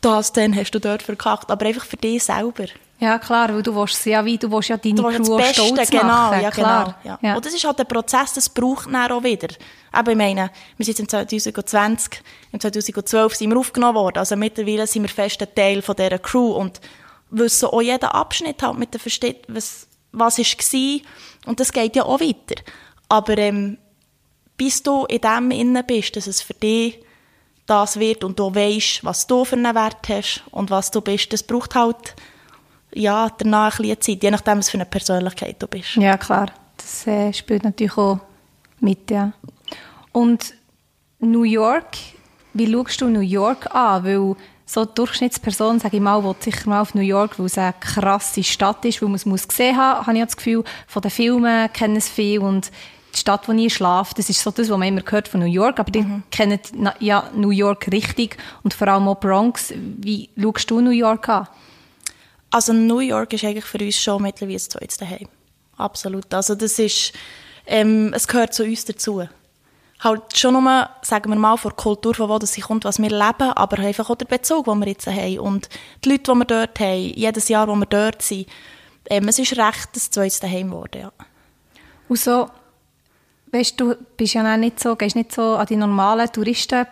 [0.00, 2.66] das, dann hast du dort verkackt, aber einfach für dich selber.
[3.00, 5.62] Ja, klar, weil du willst ja wie, du willst ja deine du Crew das Beste,
[5.62, 6.40] stolz genau, machen.
[6.42, 6.96] Ja, klar.
[7.02, 7.14] genau.
[7.14, 7.28] Ja.
[7.28, 7.36] Ja.
[7.36, 9.48] Und das ist halt der Prozess, das braucht dann auch wieder.
[9.92, 12.20] Aber ich meine, wir sind im 2020,
[12.52, 16.18] im 2012 sind wir aufgenommen worden, also mittlerweile sind wir fest ein Teil von dieser
[16.18, 16.80] Crew und
[17.30, 21.00] wissen auch jeden Abschnitt halt mit der Versteht, was, was ist war.
[21.46, 22.62] Und das geht ja auch weiter.
[23.08, 23.78] Aber ähm,
[24.56, 26.98] bis du in dem innen bist, dass es für dich
[27.66, 31.32] das wird und du weißt, was du für einen Wert hast und was du bist,
[31.32, 32.14] das braucht halt
[32.94, 35.96] ja, danach ein Zeit, je nachdem, was für eine Persönlichkeit du bist.
[35.96, 36.50] Ja, klar.
[36.76, 38.20] Das äh, spielt natürlich auch
[38.80, 39.32] mit, ja.
[40.12, 40.54] Und
[41.18, 41.96] New York,
[42.54, 44.04] wie schaust du New York an?
[44.04, 44.36] Weil
[44.68, 47.74] so eine Durchschnittsperson, sage ich mal, will sicher mal auf New York, weil es eine
[47.80, 51.10] krasse Stadt ist, weil man es muss gesehen haben, habe ich das Gefühl, von den
[51.10, 52.70] Filmen kennen es viel und
[53.14, 55.46] die Stadt, wo ich schlafe, das ist so das, was man immer hört von New
[55.46, 56.22] York, aber mhm.
[56.22, 56.60] die kennen
[57.00, 59.72] ja New York richtig und vor allem auch Bronx.
[59.74, 61.48] Wie schaust du New York an?
[62.50, 65.28] Also New York ist eigentlich für uns schon mittlerweile das zweite Heim.
[65.78, 66.32] Absolut.
[66.34, 67.12] Also das ist,
[67.66, 69.26] ähm, es gehört zu uns dazu
[70.00, 73.00] halt schon nur, sagen wir mal, von der Kultur, von wo das sie kommt, was
[73.00, 75.38] wir leben, aber einfach auch der Bezug, den wir jetzt haben.
[75.40, 75.68] Und
[76.04, 78.46] die Leute, die wir dort haben, jedes Jahr, wo wir dort sind,
[79.10, 81.12] ähm, es ist recht das zweite Heim geworden, ja.
[82.08, 82.48] Und so,
[83.52, 86.88] weißt du, bist ja nicht so, gehst nicht so an die normalen Touristenorte,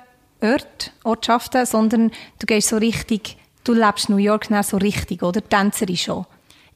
[1.05, 5.47] Ortschaften, sondern du gehst so richtig, du lebst New York so richtig, oder?
[5.47, 6.27] Tänzerin schon.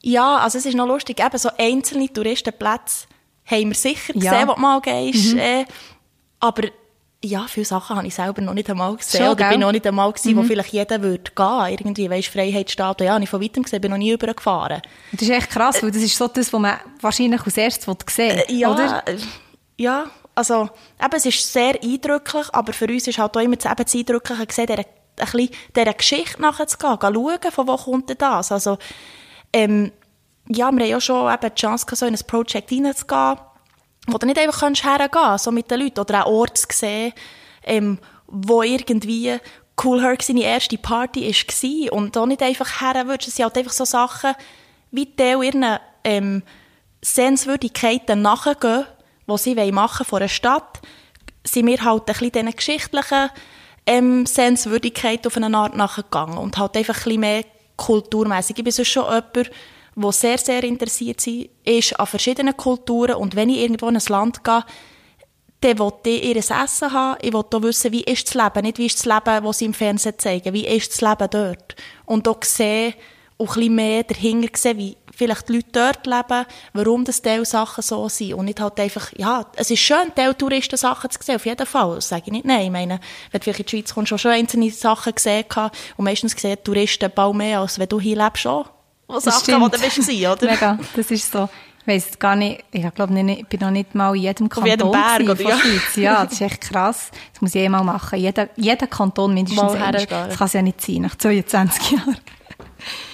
[0.01, 3.07] Ja, also es ist noch lustig, eben so einzelne Touristenplätze
[3.45, 4.47] haben wir sicher gesehen, ja.
[4.47, 5.33] wo du mal gehst.
[5.33, 5.39] Mhm.
[5.39, 5.65] Äh,
[6.41, 6.63] aber
[7.23, 9.23] ja, viele Sachen habe ich selber noch nicht einmal gesehen.
[9.23, 10.39] Schon, oder bin noch nicht einmal gesehen, mhm.
[10.39, 11.65] wo vielleicht jeder würde gehen.
[11.69, 13.05] Irgendwie, weisst, Freiheitsstatue.
[13.05, 14.81] Ja, habe ich von weitem gesehen, bin noch nie übergefahren.
[15.11, 17.85] Das ist echt krass, äh, weil das ist so das, was man wahrscheinlich als erstes
[17.85, 19.07] sehen will, äh, ja, oder?
[19.07, 19.17] Äh,
[19.77, 20.69] ja, also,
[20.99, 23.95] eben, es ist sehr eindrücklich, aber für uns ist halt auch immer das, eben das
[23.95, 24.85] Eindrückliche gesehen, dieser, ein
[25.17, 28.51] bisschen dieser Geschichte nachzugehen, schauen, von wo kommt das?
[28.51, 28.77] Also,
[29.53, 29.91] ähm,
[30.47, 33.37] ja, wir haben ja schon eben die Chance gehabt, so in ein Projekt reinzugehen
[34.07, 37.13] wo du nicht einfach hergehen kannst, so mit den Leuten, oder auch Orte sehen,
[37.63, 39.37] ähm, wo irgendwie
[39.81, 43.29] Cool Herc seine erste Party war und da nicht einfach her würdest.
[43.29, 44.35] Es sind halt einfach so Sachen,
[44.91, 46.43] wie die ihren ähm,
[47.01, 48.85] Sehenswürdigkeiten nachgehen,
[49.27, 50.81] die sie machen von einer Stadt,
[51.43, 53.29] sind wir halt ein bisschen diesen geschichtlichen
[53.87, 57.43] ähm, Sehenswürdigkeiten auf eine Art nachgegangen und halt einfach ein bisschen mehr
[57.77, 58.57] kulturmäßig.
[58.59, 59.51] Ich bin sonst schon jemand,
[60.01, 61.25] der sehr, sehr interessiert
[61.63, 63.15] ist an verschiedenen Kulturen.
[63.15, 64.63] Und wenn ich irgendwo in ein Land gehe,
[65.61, 67.17] dann will ich ihr Essen haben.
[67.21, 68.65] Ich will auch wissen, wie ist das Leben.
[68.65, 70.53] Nicht wie ist das Leben, das sie im Fernsehen zeigen.
[70.53, 71.75] Wie ist das Leben dort?
[72.05, 72.95] Und auch sehen,
[73.37, 77.45] auch ein bisschen mehr dahinter sehen, wie vielleicht die Leute dort leben, warum das Teil
[77.45, 78.33] Sachen so sind.
[78.33, 81.67] Und nicht halt einfach, ja, es ist schön, Teil Touristen Sachen zu sehen, auf jeden
[81.67, 81.95] Fall.
[81.95, 82.65] Das sage ich nicht, nein.
[82.65, 82.99] Ich meine,
[83.31, 87.11] wenn du in die Schweiz kommst, schon einzelne Sachen gesehen hast, und meistens sehen Touristen
[87.13, 88.69] bald mehr, als wenn du hier lebst, auch
[89.11, 89.75] was Sachen, stimmt.
[89.75, 90.51] die du bist, oder?
[90.51, 91.49] Mega, das ist so.
[91.81, 94.91] Ich weiss gar nicht, ich glaube, ich bin noch nicht mal in jedem Kanton jedem
[94.91, 95.41] Berg, oder?
[95.41, 95.57] Ja.
[95.57, 95.95] Schweiz.
[95.95, 97.09] Ja, das ist echt krass.
[97.33, 98.19] Das muss ich eh mal machen.
[98.19, 102.17] Jeder, jeder Kanton mindestens mal Das kann es ja nicht sein, nach 22 Jahren.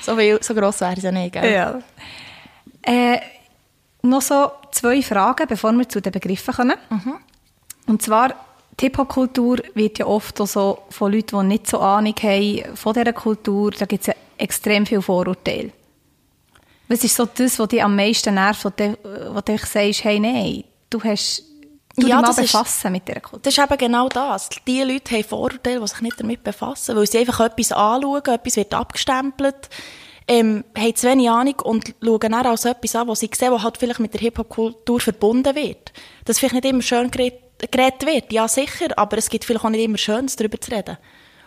[0.02, 1.52] So, viel, so gross wäre es ja nicht, gell?
[1.52, 1.80] Ja.
[2.82, 3.20] Äh,
[4.02, 6.78] noch so zwei Fragen, bevor wir zu den Begriffen kommen.
[6.89, 7.16] Mhm.
[7.88, 8.30] Und zwar,
[8.80, 13.12] die Hip-Hop-Kultur wird ja oft so von Leuten, die nicht so Ahnung haben von dieser
[13.12, 15.72] Kultur, da gibt es ja extrem viele Vorurteile.
[16.88, 18.97] Was ist so das, was dich am meisten nervt, wo du,
[19.33, 21.43] wo du sagst, hey, nein, du hast
[21.99, 23.39] Du ja, dich mal befassen ist, mit dieser Kultur.
[23.41, 24.49] Das ist eben genau das.
[24.67, 28.55] Die Leute haben Vorurteile, die sich nicht damit befassen, weil sie einfach etwas anschauen, etwas
[28.55, 29.69] wird abgestempelt.
[30.27, 33.63] ähm, haben zu wenig Ahnung und schauen dann als etwas an, was sie sehen, was
[33.63, 35.93] halt vielleicht mit der Hip-Hop-Kultur verbunden wird.
[36.25, 39.69] Das vielleicht nicht immer schön geredet, geredet wird, ja sicher, aber es gibt vielleicht auch
[39.69, 40.97] nicht immer Schönes, darüber zu reden.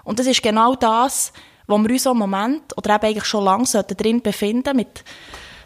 [0.03, 1.33] Und das ist genau das,
[1.71, 5.05] wo wir uns im Moment, oder eben eigentlich schon lange drin befinden, mit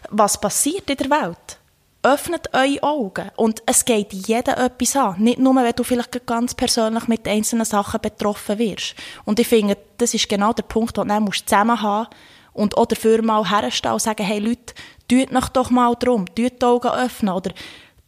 [0.09, 1.59] was passiert in der Welt.
[2.03, 3.31] Öffnet eure Augen.
[3.35, 5.15] Und es geht jedem etwas an.
[5.17, 8.93] Nicht nur, wenn du vielleicht ganz persönlich mit einzelnen Sachen betroffen wirst.
[9.25, 12.07] Und ich finde, das ist genau der Punkt, den du zusammen haben
[12.53, 14.75] und auch dafür mal herstehen und sagen, hey Leute,
[15.07, 17.51] tut euch doch mal drum, tut die Augen öffnen oder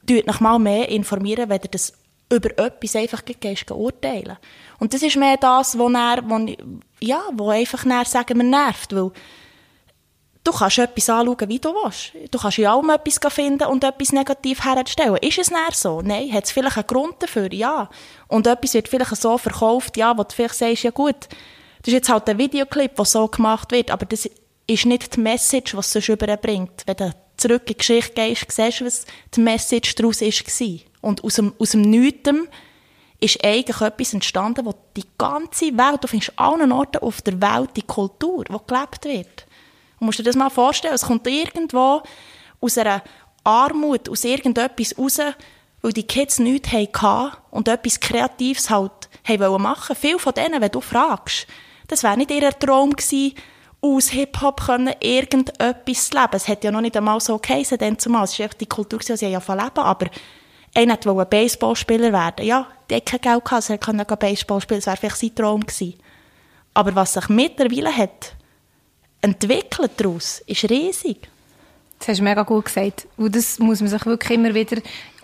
[0.05, 1.93] tut euch mal mehr informieren, wenn ihr das
[2.29, 4.37] über etwas einfach gehst, urteilen.
[4.79, 6.45] Und das ist mehr das, wo, er, wo,
[6.99, 9.11] ja, wo einfach näher sagen wir nervt, weil
[10.43, 12.13] du kannst etwas anschauen, wie du willst.
[12.31, 15.17] Du kannst in allem etwas finden und etwas negativ herstellen.
[15.17, 16.01] Ist es näher so?
[16.01, 16.31] Nein.
[16.33, 17.51] Hat es vielleicht einen Grund dafür?
[17.53, 17.89] Ja.
[18.27, 21.27] Und etwas wird vielleicht so verkauft, ja, wo du vielleicht sagst, ja gut,
[21.79, 24.29] das ist jetzt halt ein Videoclip, der so gemacht wird, aber das
[24.67, 26.83] ist nicht die Message, was es überbringt.
[26.85, 30.86] Wenn du zurück in die Geschichte gehst, siehst du, was die Message daraus war.
[31.01, 32.47] Und aus dem, aus dem Nichtem
[33.19, 37.71] ist eigentlich etwas entstanden, wo die ganze Welt, du findest allen Orten auf der Welt
[37.75, 39.47] die Kultur, die gelebt wird.
[39.99, 42.03] Du musst dir das mal vorstellen, es kommt irgendwo
[42.61, 43.01] aus einer
[43.43, 45.19] Armut, aus irgendetwas raus,
[45.81, 48.91] weil die Kids nichts hatten und etwas Kreatives halt
[49.27, 51.47] haben machen Viele von denen, wenn du fragst,
[51.87, 53.33] das wäre nicht ihr Traum gewesen,
[53.79, 56.33] aus Hip-Hop können irgendetwas zu leben.
[56.33, 58.23] Es hätte ja noch nicht einmal so geheißen, denn zumal.
[58.23, 60.07] Es echt die Kultur, die sie ja verleben, aber
[60.77, 62.45] einer wollte Baseballspieler werden.
[62.45, 65.61] Ja, der hat kein Geld gehabt, er konnte Baseball spielen, das wäre vielleicht sein Traum
[65.61, 65.95] gewesen.
[66.73, 68.35] Aber was sich mittlerweile hat
[69.21, 71.27] entwickelt daraus, ist riesig.
[71.97, 73.07] Das hast du mega gut gesagt.
[73.17, 74.77] Und das muss man sich wirklich immer wieder,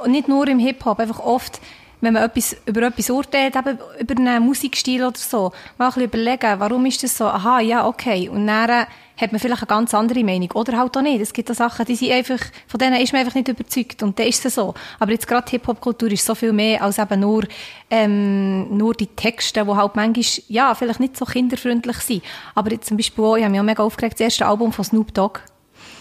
[0.08, 1.62] nicht nur im Hip-Hop, einfach oft
[2.02, 6.04] wenn man etwas, über etwas urteilt, eben über einen Musikstil oder so, mal ein bisschen
[6.04, 7.26] überlegen, warum ist das so?
[7.26, 8.28] Aha, ja, okay.
[8.28, 8.88] Und dann
[9.18, 10.52] hat man vielleicht eine ganz andere Meinung.
[10.54, 11.22] Oder halt auch nicht.
[11.22, 14.02] Es gibt auch Sachen, die sind einfach, von denen ist man einfach nicht überzeugt.
[14.04, 14.74] Und dann ist es so.
[15.00, 17.44] Aber jetzt gerade Hip-Hop-Kultur ist so viel mehr als eben nur,
[17.90, 22.24] ähm, nur die Texte, die halt manchmal, ja, vielleicht nicht so kinderfreundlich sind.
[22.56, 24.84] Aber jetzt zum Beispiel auch, ich habe mich auch mega aufgeregt, das erste Album von
[24.84, 25.42] Snoop Dogg.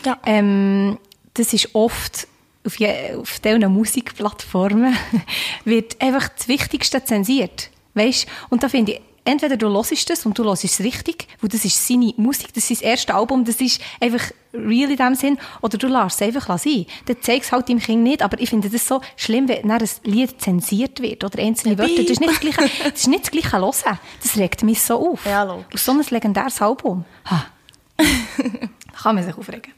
[0.05, 0.19] Ja.
[0.25, 0.99] Ähm,
[1.35, 2.27] das ist oft
[2.65, 4.97] auf, je, auf diesen Musikplattformen
[5.65, 7.71] wird einfach das Wichtigste zensiert.
[7.95, 8.27] Weißt?
[8.49, 11.65] Und da finde ich, entweder du hörst das und du hörst es richtig, weil das
[11.65, 15.39] ist seine Musik, das ist sein erstes Album, das ist einfach real in dem Sinn,
[15.61, 16.87] oder du lässt es einfach sein.
[17.07, 19.89] Dann zeigst es halt deinem Kind nicht, aber ich finde das so schlimm, wenn ein
[20.05, 22.03] Lied zensiert wird oder einzelne Wörter.
[22.03, 23.99] Das ist nicht das gleiche, das ist nicht das gleiche Hören.
[24.23, 25.25] Das regt mich so auf.
[25.25, 25.75] Ja, logisch.
[25.75, 27.05] Auf so ein legendäres Album.
[27.31, 27.47] Ha.
[29.03, 29.73] kann man sich aufregen.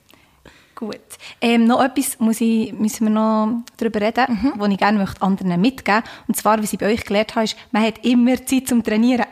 [0.74, 1.00] Gut.
[1.40, 4.52] Ähm, noch etwas muss ich, müssen wir noch darüber reden, mhm.
[4.56, 7.56] was ich gerne möchte anderen mitgeben Und zwar, wie ich bei euch gelernt habe, ist,
[7.70, 9.26] man hat immer Zeit zum Trainieren.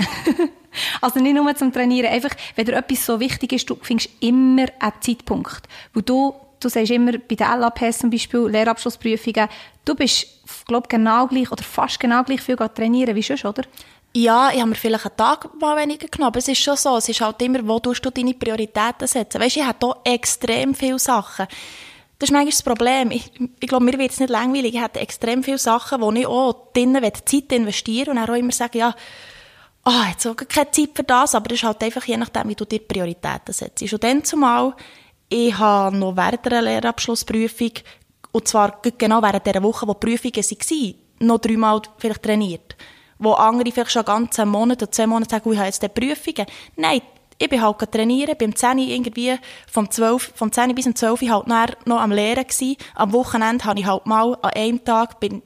[1.01, 4.67] also nicht nur zum Trainieren, einfach, wenn dir etwas so wichtig ist, du findest immer
[4.79, 5.63] einen Zeitpunkt.
[5.93, 9.49] Wo du, du sagst immer, bei den LAPS zum Beispiel, Lehrabschlussprüfungen,
[9.85, 10.27] du bist,
[10.67, 13.65] glaube genau gleich oder fast genau gleich viel trainieren wie sonst, oder?
[14.15, 16.99] Ja, ich habe mir vielleicht einen Tag mal weniger genommen, aber es ist schon so,
[16.99, 19.41] es ist halt immer, wo du deine Prioritäten setzen.
[19.41, 21.47] Weißt, ich habe hier extrem viele Sachen.
[22.19, 23.11] Das ist manchmal das Problem.
[23.11, 24.75] Ich, ich glaube, mir wird es nicht langweilig.
[24.75, 28.53] Ich habe extrem viele Sachen, wo ich auch drinnen Zeit investieren und dann auch immer
[28.53, 28.95] sagen, ja,
[29.87, 32.51] oh, jetzt habe ich keine Zeit für das, aber das ist halt einfach je nachdem,
[32.51, 33.91] wie du dir Prioritäten setzt.
[33.91, 34.75] Und dann zumal,
[35.31, 37.73] ich habe noch während der Lehrabschlussprüfung,
[38.31, 42.77] und zwar genau während der Woche, wo die Prüfungen waren, noch dreimal vielleicht trainiert
[43.23, 45.89] wo andere vielleicht schon ganz einen Monat oder zwei Monate sagen, ich habe jetzt die
[45.89, 46.47] Prüfungen.
[46.77, 47.01] Nein,
[47.39, 49.37] ich bin halt trainieren, beim 10 irgendwie
[49.71, 51.49] vom 12, vom 10 bis zum 12 halt
[51.87, 52.77] noch am Lehren gewesen.
[52.95, 55.43] Am Wochenende habe ich halt mal an einem Tag bin,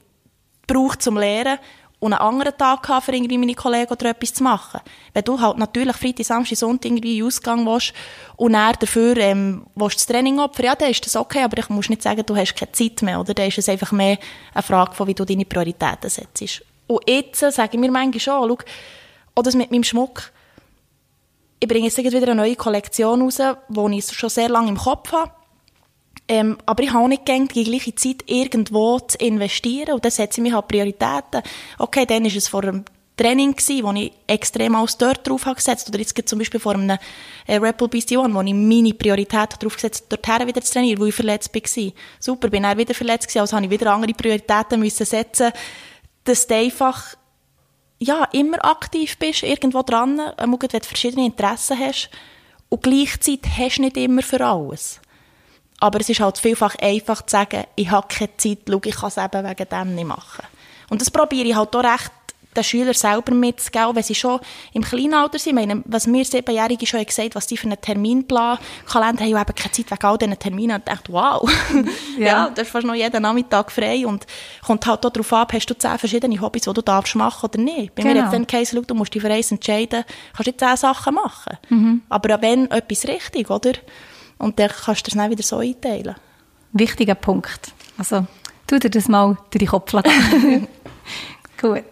[0.67, 1.59] gebraucht zum Lehren
[1.99, 4.81] und einen anderen Tag gehabt, für irgendwie meine Kollegen oder etwas zu machen.
[5.13, 7.93] Wenn du halt natürlich Freitag, Samstag, Sonntag irgendwie in Ausgang willst
[8.35, 11.69] und dann dafür ähm, willst das Training opfern, ja, dann ist das okay, aber ich
[11.69, 13.33] muss nicht sagen, du hast keine Zeit mehr, oder?
[13.33, 14.19] Dann ist es einfach mehr
[14.53, 16.63] eine Frage von, wie du deine Prioritäten setzt.
[16.87, 18.57] Und jetzt sage ich mir manchmal schon, schau,
[19.35, 20.31] auch das mit meinem Schmuck,
[21.59, 25.11] ich bringe jetzt wieder eine neue Kollektion raus, die ich schon sehr lange im Kopf
[25.11, 25.31] habe.
[26.27, 29.93] Ähm, aber ich habe auch nicht gedacht, die gleiche Zeit irgendwo zu investieren.
[29.93, 31.41] Und dann setze ich mich halt Prioritäten.
[31.79, 32.83] Okay, dann war es vor einem
[33.15, 35.89] Training wo ich extrem alles dort drauf habe gesetzt.
[35.89, 36.97] Oder jetzt gibt zum Beispiel vor einem
[37.47, 40.99] äh, Rebel Beast One, wo ich meine Priorität drauf gesetzt habe, dorthin wieder zu trainieren,
[40.99, 41.91] wo ich verletzt war.
[42.19, 45.51] Super, bin dann wieder verletzt gewesen, also habe ich wieder andere Prioritäten müssen setzen
[46.27, 47.15] dass du einfach
[47.99, 52.09] ja, immer aktiv bist, irgendwo dran, wenn du verschiedene Interessen hast
[52.69, 54.99] und gleichzeitig hast du nicht immer für alles.
[55.79, 59.09] Aber es ist halt vielfach einfach zu sagen, ich habe keine Zeit, schau, ich kann
[59.09, 60.45] es eben wegen dem nicht machen.
[60.89, 62.11] Und das probiere ich halt auch recht
[62.57, 64.39] den Schülern selber mitzugeben, wenn sie schon
[64.73, 65.57] im kleinen Alter sind.
[65.57, 69.55] Ich meine, was mir Siebenjährige schon gesagt was die für einen Terminplan, Kalender haben, eben
[69.55, 70.75] keine Zeit wegen all diesen Terminen.
[70.75, 71.49] Und ich dachte, wow,
[72.17, 72.25] ja.
[72.25, 74.25] ja, du hast fast noch jeden Nachmittag frei und
[74.65, 77.59] kommt halt auch darauf ab, hast du zehn verschiedene Hobbys, die du darfst machen oder
[77.59, 77.95] nicht.
[77.95, 78.15] Bei genau.
[78.15, 80.03] mir hat dann geheißen, du musst dich für eins entscheiden,
[80.35, 81.57] kannst du zehn Sachen machen.
[81.69, 82.01] Mhm.
[82.09, 83.73] Aber wenn etwas richtig, oder?
[84.37, 86.15] Und dann kannst du das dann wieder so einteilen.
[86.73, 87.71] Wichtiger Punkt.
[87.97, 88.25] Also,
[88.67, 89.93] tu dir das mal durch den Kopf.
[91.61, 91.83] Gut.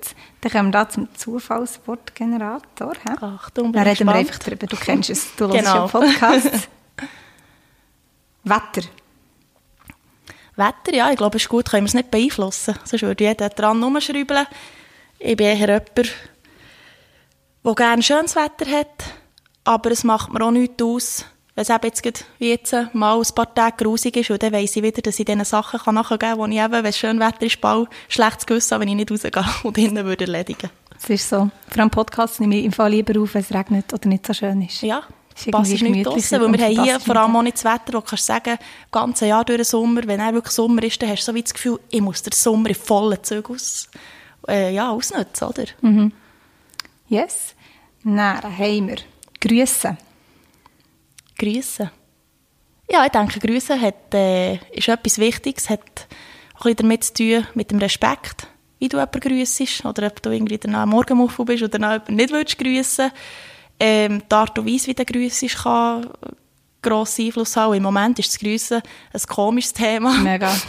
[0.46, 2.94] Dann kommen wir da zum Zufallswortgenerator.
[3.20, 4.68] Achtung, Da reden wir einfach drüber.
[4.68, 5.56] Du kennst es, du genau.
[5.56, 6.70] hörst ja Podcast.
[8.44, 8.88] Wetter.
[10.56, 12.76] Wetter, ja, ich glaube, es ist gut, können wir es nicht beeinflussen.
[12.84, 14.46] Sonst würde jeder dran rumschrauben.
[15.18, 19.04] Ich bin eher jemand, der gerne schönes Wetter hat,
[19.64, 21.26] aber es macht mir auch nichts aus,
[21.56, 24.76] wenn es eben jetzt, wie jetzt mal ein paar Tage grusig ist, und dann weiss
[24.76, 27.20] ich wieder, dass ich diesen Sachen kann nachgehen kann, wo ich eben, wenn es schön
[27.20, 30.70] Wetter ist, bald schlechtes Gewissen wenn ich nicht rausgehe und innen würde erledigen.
[30.94, 31.50] Das ist so.
[31.70, 34.34] Vor allem Podcast nehme ich im Fall lieber auf, wenn es regnet oder nicht so
[34.34, 34.82] schön ist.
[34.82, 35.04] Ja,
[35.36, 38.00] ist passt nicht draussen, weil wir haben hier vor allem auch nicht das Wetter, wo
[38.00, 41.10] du kannst sagen, das ganze Jahr durch den Sommer, wenn er wirklich Sommer ist, dann
[41.10, 43.90] hast du so wie das Gefühl, ich muss den Sommer in vollen Zügen aus,
[44.48, 45.66] äh, ja, ausnutzen, oder?
[45.82, 46.12] Mhm.
[47.08, 47.56] Yes.
[48.04, 48.98] Dann haben wir
[49.42, 49.98] Grüße.
[51.38, 51.90] Grüßen.
[52.90, 56.08] Ja, ich denke, Grüßen hat, äh, ist etwas Wichtiges, hat
[56.60, 58.48] auch ein damit zu tun mit dem Respekt,
[58.80, 62.58] wie du jemanden grüssest, oder ob du irgendwie danach Morgenmuffel bist oder jemanden nicht willst
[62.58, 63.12] grüssen.
[63.80, 66.10] Ähm, die Art und Weise, wie du grüssest, kann
[66.82, 67.74] grossen Einfluss haben.
[67.74, 68.82] Im Moment ist das Grüßen
[69.14, 70.18] ein komisches Thema.
[70.20, 70.56] Mega.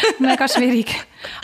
[0.18, 0.94] Mega schwierig.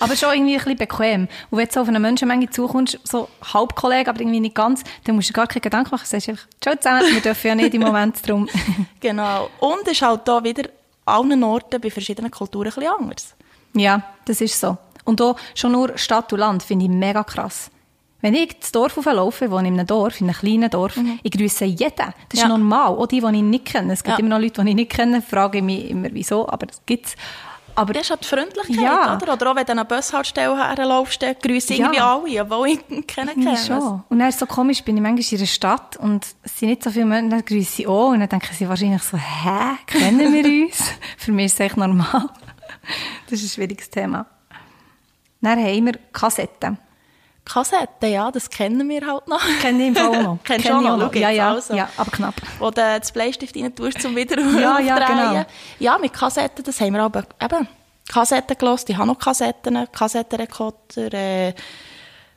[0.01, 1.29] Aber schon irgendwie ein bisschen bequem.
[1.51, 5.17] Und wenn du so auf eine Menschenmenge zukommst, so Halbkollege, aber irgendwie nicht ganz, dann
[5.17, 6.05] musst du gar keine Gedanken machen.
[6.05, 8.49] Du sagst einfach, ciao zusammen, wir dürfen ja nicht im Moment drum.
[9.01, 9.51] genau.
[9.61, 10.65] Und es ist halt da wieder
[11.07, 13.35] an allen Orten bei verschiedenen Kulturen ein bisschen anders.
[13.75, 14.77] Ja, das ist so.
[15.05, 17.71] Und auch schon nur Stadt und Land finde ich mega krass.
[18.25, 21.19] Wenn ich das Dorf ich wohne in einem Dorf, in einem kleinen Dorf, mhm.
[21.23, 21.91] ich grüße jeden.
[21.95, 22.49] Das ist ja.
[22.49, 22.97] normal.
[22.97, 23.93] Auch die, die ich nicht kenne.
[23.93, 24.25] Es gibt ja.
[24.25, 27.05] immer noch Leute, die ich nicht kenne, frage ich mich immer, wieso, aber das gibt
[27.05, 27.17] es.
[27.77, 29.17] Aber das ist halt die Freundlichkeit, ja.
[29.17, 29.33] oder?
[29.33, 32.15] Oder auch wenn du an einer Bushaltestelle herlaufst, grüße irgendwie ja.
[32.17, 33.57] alle, obwohl ich keinen kenne.
[33.57, 34.05] schon.
[34.09, 36.69] Und dann ist es so komisch, bin ich manchmal in einer Stadt und es sind
[36.69, 39.77] nicht so viele Menschen, dann grüße ich auch und dann denken sie wahrscheinlich so, hä,
[39.87, 40.93] kennen wir uns?
[41.19, 42.29] Für mich ist es echt normal.
[43.29, 44.27] das ist ein schwieriges Thema.
[45.41, 46.79] Dann haben wir Kassetten.
[47.45, 49.43] Kassetten, ja, das kennen wir halt noch.
[49.61, 50.39] Kenne ich auch noch.
[50.45, 51.15] Kennst du auch noch?
[51.15, 51.75] Ja, ja, also.
[51.75, 52.35] ja, aber knapp.
[52.59, 55.45] Wo du das Bleistift rein tust, um wieder ja, ja, genau.
[55.79, 57.69] Ja, mit Kassetten, das haben wir aber eben
[58.09, 58.87] Kassetten gelassen.
[58.89, 61.55] Ich habe noch Kassetten, Kassettenrekorder, äh,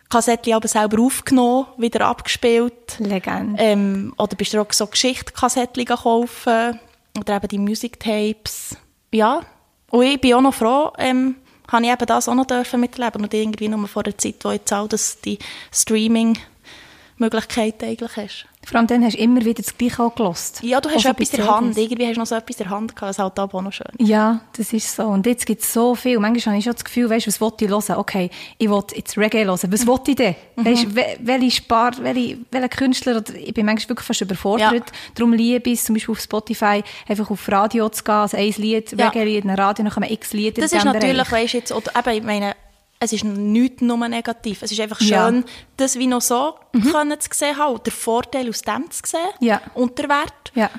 [0.10, 3.00] Kassetten aber selber aufgenommen, wieder abgespielt.
[3.00, 3.62] Legende.
[3.62, 6.80] Ähm, oder bist du auch so Geschichtskassetten kaufen?
[7.18, 8.78] Oder eben die Music Tapes.
[9.12, 9.42] Ja.
[9.90, 11.36] Und ich bin auch noch froh, ähm,
[11.68, 14.52] habe ich eben das auch noch dürfen miterleben und irgendwie nur vor der Zeit, wo
[14.52, 15.40] jetzt auch das, die
[15.72, 18.46] Streaming-Möglichkeit eigentlich hast.
[18.68, 20.62] Vor allem dann hast du immer wieder das Gleiche auch gelost.
[20.62, 21.78] Ja, du hast also etwas in der Hand.
[21.78, 23.10] Irgendwie hast du noch so etwas in der Hand gehabt.
[23.12, 23.88] Das ist halt auch noch schön.
[23.98, 25.04] Ja, das ist so.
[25.04, 26.20] Und jetzt gibt es so viel.
[26.20, 27.96] Manchmal habe ich schon das Gefühl, weißt du, was wollte ich hören?
[27.96, 29.58] Okay, ich will jetzt Reggae hören.
[29.72, 29.88] Was mhm.
[29.88, 30.36] wollte ich denn?
[30.58, 30.66] Mhm.
[30.66, 34.74] Weißt du, welche Spar, welche, welche Künstler, oder ich bin manchmal wirklich fast überfordert.
[34.74, 34.98] Ja.
[35.16, 38.54] Darum liebe ich es, zum Beispiel auf Spotify, einfach auf Radio zu gehen, also ein
[38.58, 39.08] Lied, ja.
[39.08, 40.62] Reggae-Lied, ein Radio, dann kommen x Lieder.
[40.62, 42.54] Das ist natürlich, weißt du, jetzt, oder eben, ich meine,
[43.00, 44.64] es ist nichts nur negativ.
[44.64, 45.44] Es ist einfach schön, ja.
[45.78, 46.92] das wie noch so mhm.
[46.92, 49.62] können zu sehen haben, den Vorteil aus dem zu sehen ja.
[49.76, 50.52] und der Wert.
[50.56, 50.70] Ja.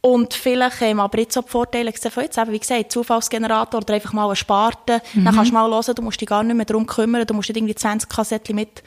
[0.00, 3.80] Und vielleicht haben aber jetzt auch die Vorteile gesehen von jetzt, eben, wie gesagt, Zufallsgenerator
[3.80, 5.02] oder einfach mal eine Sparte.
[5.14, 5.24] Mhm.
[5.24, 7.48] Dann kannst du mal hören, du musst dich gar nicht mehr darum kümmern, du musst
[7.48, 8.82] nicht irgendwie 20 Kassetten mit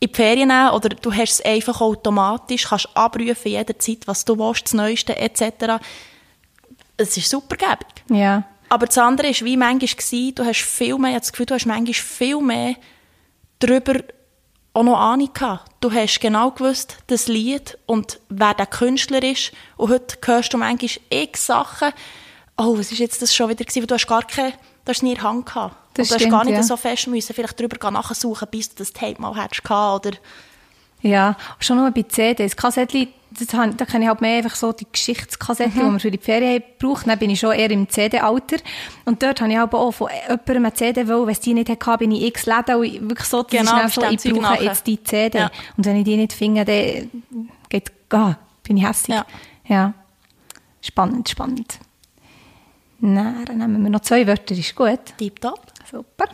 [0.00, 4.38] in die Ferien nehmen oder du hast es einfach automatisch, kannst abrufen jederzeit, was du
[4.38, 5.82] willst, das Neueste etc.
[6.96, 7.86] Es ist super gäbig.
[8.10, 8.44] Ja.
[8.68, 11.54] Aber das andere war wie manchmal, gewesen, du hast viel mehr, ich das Gefühl, du
[11.54, 12.74] hast manchmal viel mehr
[13.58, 14.00] darüber
[14.74, 15.70] auch noch Ahnung gehabt.
[15.80, 19.52] Du hast genau gewusst, das Lied und wer der Künstler ist.
[19.76, 21.92] Und heute hörst du manchmal x Sachen.
[22.56, 23.86] Oh, was ist jetzt das schon wieder gewesen?
[23.86, 25.76] Du hast gar keine, du hast nie in Hand gehabt.
[25.94, 26.62] Das und du stimmt, hast gar nicht ja.
[26.62, 30.16] so fest müssen, vielleicht darüber nachsuchen, bis du das Tape mal gehabt, oder?
[31.00, 32.56] Ja, schon nur bei CDs.
[32.56, 33.08] Kassettchen,
[33.38, 35.78] das, da kenne ich halt mehr einfach so die Geschichtskassetten, mhm.
[35.78, 37.06] die man für die Ferien braucht.
[37.06, 38.56] Dann bin ich schon eher im CD-Alter.
[39.04, 41.68] Und dort habe ich aber auch von jemandem eine CD wollen, wenn es die nicht
[41.68, 44.64] hatte, bin ich x Läden und wirklich so, das genau, ist so, ich brauche nachher.
[44.64, 45.38] jetzt die CD.
[45.38, 45.50] Ja.
[45.76, 49.16] Und wenn ich die nicht finde, dann geht, ah, bin ich hässlich.
[49.16, 49.26] Ja.
[49.66, 49.94] ja.
[50.80, 51.78] Spannend, spannend.
[53.00, 55.00] Dann nehmen wir noch zwei Wörter, ist gut.
[55.18, 55.60] Tipptopp.
[55.90, 56.26] Super.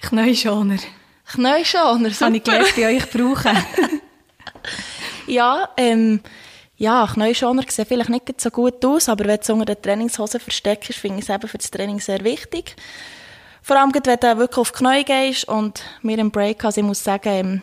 [0.02, 0.78] Knäuschoner.
[1.32, 2.26] Knäuschoner, super.
[2.26, 3.56] Habe ich gelernt, die euch brauchen.
[5.26, 6.20] ja, ähm,
[6.76, 10.94] ja, Knäuschoner sehen vielleicht nicht so gut aus, aber wenn du unter der Trainingshose versteckst,
[10.94, 12.74] finde ich es eben für das Training sehr wichtig.
[13.62, 16.86] vor allem, wenn du wirklich auf die Knie gehst und mir im Break, also ich
[16.86, 17.62] muss sagen, ähm,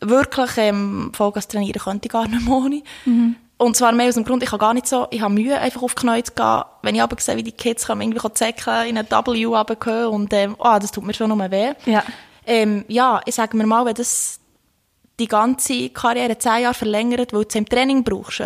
[0.00, 2.82] wirklich ähm, Vollgas trainieren könnte ich gar nicht mehr ohne.
[3.04, 3.36] Mhm.
[3.56, 5.82] Und zwar mehr aus dem Grund, ich habe gar nicht so, ich habe Mühe, einfach
[5.82, 6.62] auf die Knie zu gehen.
[6.82, 10.32] Wenn ich aber sehe, wie die Kids kommen, irgendwie zecken, in ein W runtergehen und
[10.32, 11.72] ähm, oh, das tut mir schon nur weh.
[11.84, 12.04] Ja.
[12.48, 14.40] Ähm, ja, ich sage mir mal, wenn das
[15.20, 18.40] die ganze Karriere zehn Jahre verlängert, weil du es im Training brauchst,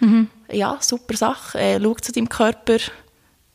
[0.00, 0.28] mhm.
[0.50, 1.58] ja, super Sache.
[1.58, 2.78] Äh, schau zu deinem Körper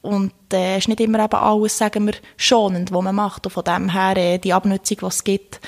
[0.01, 3.45] und äh, ist nicht immer eben alles, sagen wir, schonend, was man macht.
[3.45, 5.59] Und von dem her, äh, die Abnutzung, die es gibt,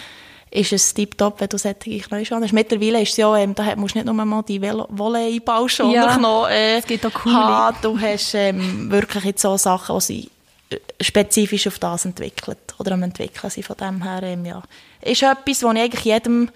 [0.51, 2.53] ist es tiptop, wenn du solche Knie schon hast.
[2.53, 6.47] Mittlerweile ist es ja, ähm, da musst du nicht nur mal die Volleyball-Schoner Ja, noch
[6.47, 7.35] äh, es gibt auch coole.
[7.35, 7.77] haben.
[7.81, 10.29] Du hast ähm, wirklich jetzt so Sachen, die sie
[10.69, 13.65] äh, spezifisch auf das entwickelt oder am entwickeln sind.
[13.65, 14.61] Von dem her, ähm, ja.
[15.01, 16.49] Ist etwas, was ich eigentlich jedem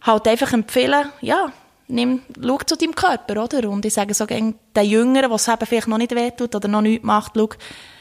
[0.00, 1.52] halt einfach empfehle, ja,
[1.88, 3.68] nimm, schau zu deinem Körper, oder?
[3.68, 6.80] Und ich sage so gegen den Jüngeren, was eben vielleicht noch nicht wehtut oder noch
[6.80, 7.50] nichts macht, schau,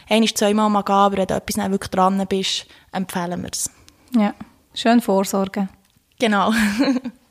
[0.10, 3.70] ein, zweimal mal gehen, aber wenn du etwas wirklich dran bist, empfehlen wir es.
[4.16, 4.34] Ja,
[4.74, 5.70] schön vorsorgen.
[6.22, 6.54] Genau.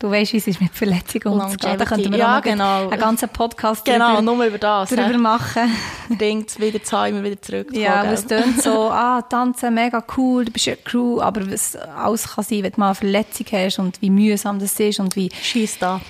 [0.00, 1.76] Du weißt, wie es ist mit Verletzungen umzugehen.
[1.76, 2.88] Da könnten wir Ja, genau.
[2.88, 4.88] einen ganzen Podcast genau, drüber, nur über das.
[4.88, 5.18] drüber He?
[5.18, 5.70] machen.
[6.08, 7.68] Denkt wieder zu immer wieder zurück.
[7.72, 11.76] Ja, aber es tönt so, ah, tanzen, mega cool, du bist eine Crew, aber was
[11.76, 15.16] alles kann sein, wenn du mal eine Verletzung hast und wie mühsam das ist und
[15.16, 16.00] wie, Schieß da.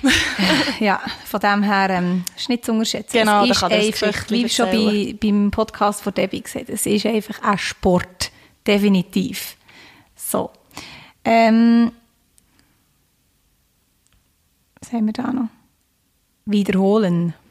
[0.79, 3.11] ja, von dem her, ähm, ist nicht zu unterschätzen.
[3.11, 7.05] Genau, es ist kann einfach, wie schon bei, beim Podcast von Debbie gesagt, es ist
[7.05, 8.31] einfach ein Sport.
[8.65, 9.57] Definitiv.
[10.15, 10.49] So.
[11.25, 11.91] Ähm,
[14.91, 15.49] was haben wir da noch?
[16.45, 17.33] Wiederholen.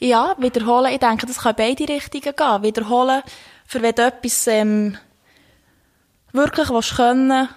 [0.00, 0.92] Ja, wiederholen.
[0.92, 2.62] Ich denke, das kann in beide Richtungen gehen.
[2.62, 3.20] Wiederholen,
[3.66, 4.96] für wenn du etwas ähm,
[6.30, 7.48] wirklich willst können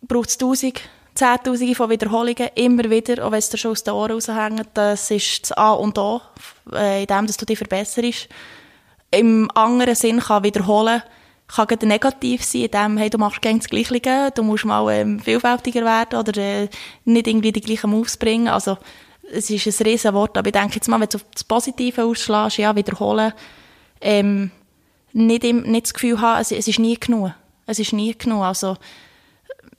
[0.00, 0.80] braucht es Tausend,
[1.14, 4.68] Zehntausende von Wiederholungen, immer wieder, auch wenn es dir schon aus den Ohren raushängt.
[4.72, 6.22] Das ist das A und O,
[6.72, 8.28] äh, in dem, dass du dich verbesserst.
[9.10, 11.02] Im anderen Sinn kann Wiederholen
[11.48, 14.90] kann gerade negativ sein, in dem, hey, du machst gerne das Gleiche, du musst mal
[14.92, 16.68] ähm, vielfältiger werden oder äh,
[17.04, 18.48] nicht irgendwie die gleichen Moves bringen.
[18.48, 18.76] Also,
[19.30, 22.58] es ist ein riesen Wort, aber ich denke jetzt mal, wenn du das Positive ausschlägst,
[22.58, 23.32] ja, wiederholen,
[24.00, 24.50] ähm,
[25.12, 27.32] nicht, im, nicht das Gefühl haben, es, es ist nie genug.
[27.66, 28.42] Es ist nie genug.
[28.42, 28.76] Also,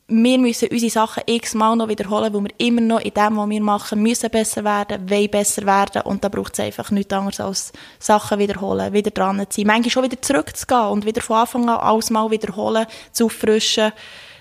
[0.10, 3.62] wir müssen unsere Sachen x-mal noch wiederholen, weil wir immer noch in dem, was wir
[3.62, 7.72] machen, müssen besser werden, wollen besser werden und da braucht es einfach nichts anderes als
[7.99, 11.78] Sachen wiederholen, wieder dran zu sein, manchmal schon wieder zurückzugehen und wieder von Anfang an
[11.80, 13.91] alles mal wiederholen, zu auffrischen.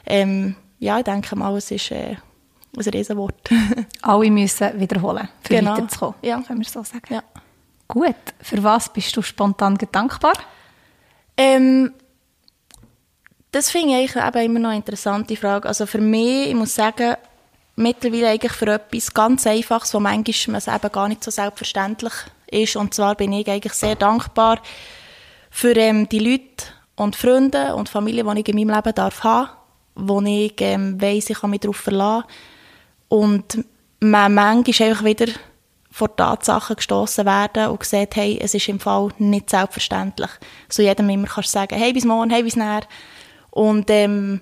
[0.07, 2.17] Ähm, ja, ich denke mal, es ist äh,
[2.77, 3.51] ein Riesenwort.
[4.03, 5.73] Alle müssen wiederholen, für Genau.
[5.73, 6.15] weiterzukommen.
[6.23, 6.41] Ja.
[6.41, 7.03] Können wir so sagen.
[7.11, 7.23] ja.
[7.89, 8.15] Gut.
[8.43, 10.35] Für was bist du spontan dankbar?
[11.37, 11.93] Ähm,
[13.51, 15.69] das finde ich eben immer noch eine interessante Frage.
[15.69, 17.17] Also für mich, ich muss sagen,
[17.77, 22.13] mittlerweile eigentlich für etwas ganz Einfaches, wo manchmal man es eben gar nicht so selbstverständlich
[22.51, 22.77] ist.
[22.77, 24.61] Und zwar bin ich eigentlich sehr dankbar
[25.51, 29.51] für ähm, die Leute und Freunde und Familie, die ich in meinem Leben darf haben,
[29.95, 32.25] wo ich ähm, weiss, ich kann mich darauf verlassen.
[33.09, 33.65] Und
[34.01, 35.27] man manchmal einfach wieder
[35.91, 40.31] vor Tatsachen gestoßen werden und sieht, hey, es ist im Fall nicht selbstverständlich.
[40.69, 42.83] So jedem immer kannst du sagen, hey, bis morgen, hey, bis näher.
[43.59, 44.41] Und ähm,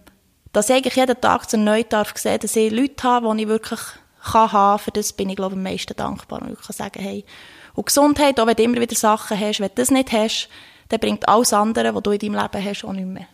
[0.52, 3.48] dass ich eigentlich jeden Tag zu neu darf sehen, dass ich Leute habe, die ich
[3.48, 3.80] wirklich
[4.22, 6.42] kann haben, für das bin ich, glaube ich, am meisten dankbar.
[6.42, 7.24] Und ich kann sagen, hey,
[7.72, 10.50] und Gesundheit, auch wenn du immer wieder Sachen hast, wenn du das nicht hast,
[10.90, 13.26] dann bringt alles andere, was du in deinem Leben hast, auch nicht mehr.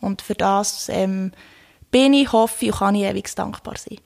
[0.00, 1.32] Und für das ähm,
[1.90, 3.98] bin ich, hoffe ich und kann ich ewig dankbar sein.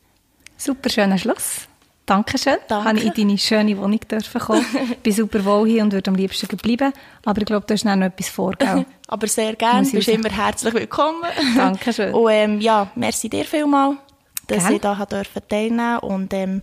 [0.56, 1.68] Super schöner Schluss.
[2.06, 2.56] Dankeschön.
[2.68, 2.88] Danke.
[2.88, 4.64] Habe ich in deine schöne Wohnung dürfen kommen.
[5.02, 6.92] Bin super wohl hier und würde am liebsten bleiben.
[7.24, 8.86] Aber ich glaube, du hast noch etwas vor, gell?
[9.08, 11.22] Aber sehr gerne, du ich bist immer herzlich willkommen.
[11.56, 12.14] Dankeschön.
[12.14, 13.96] Und ähm, ja, merci dir vielmals,
[14.46, 14.76] dass Gerne.
[14.76, 16.62] ich da dürfen teilnehmen Und ähm,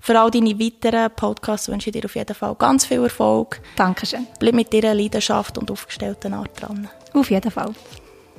[0.00, 3.60] für all deine weiteren Podcasts wünsche ich dir auf jeden Fall ganz viel Erfolg.
[3.76, 4.26] Dankeschön.
[4.40, 6.88] Bleib mit deiner Leidenschaft und aufgestellten Art dran.
[7.14, 7.72] Auf jeden Fall.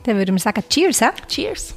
[0.04, 1.08] Dann würden wir sagen, Cheers, hä?
[1.30, 1.74] Cheers!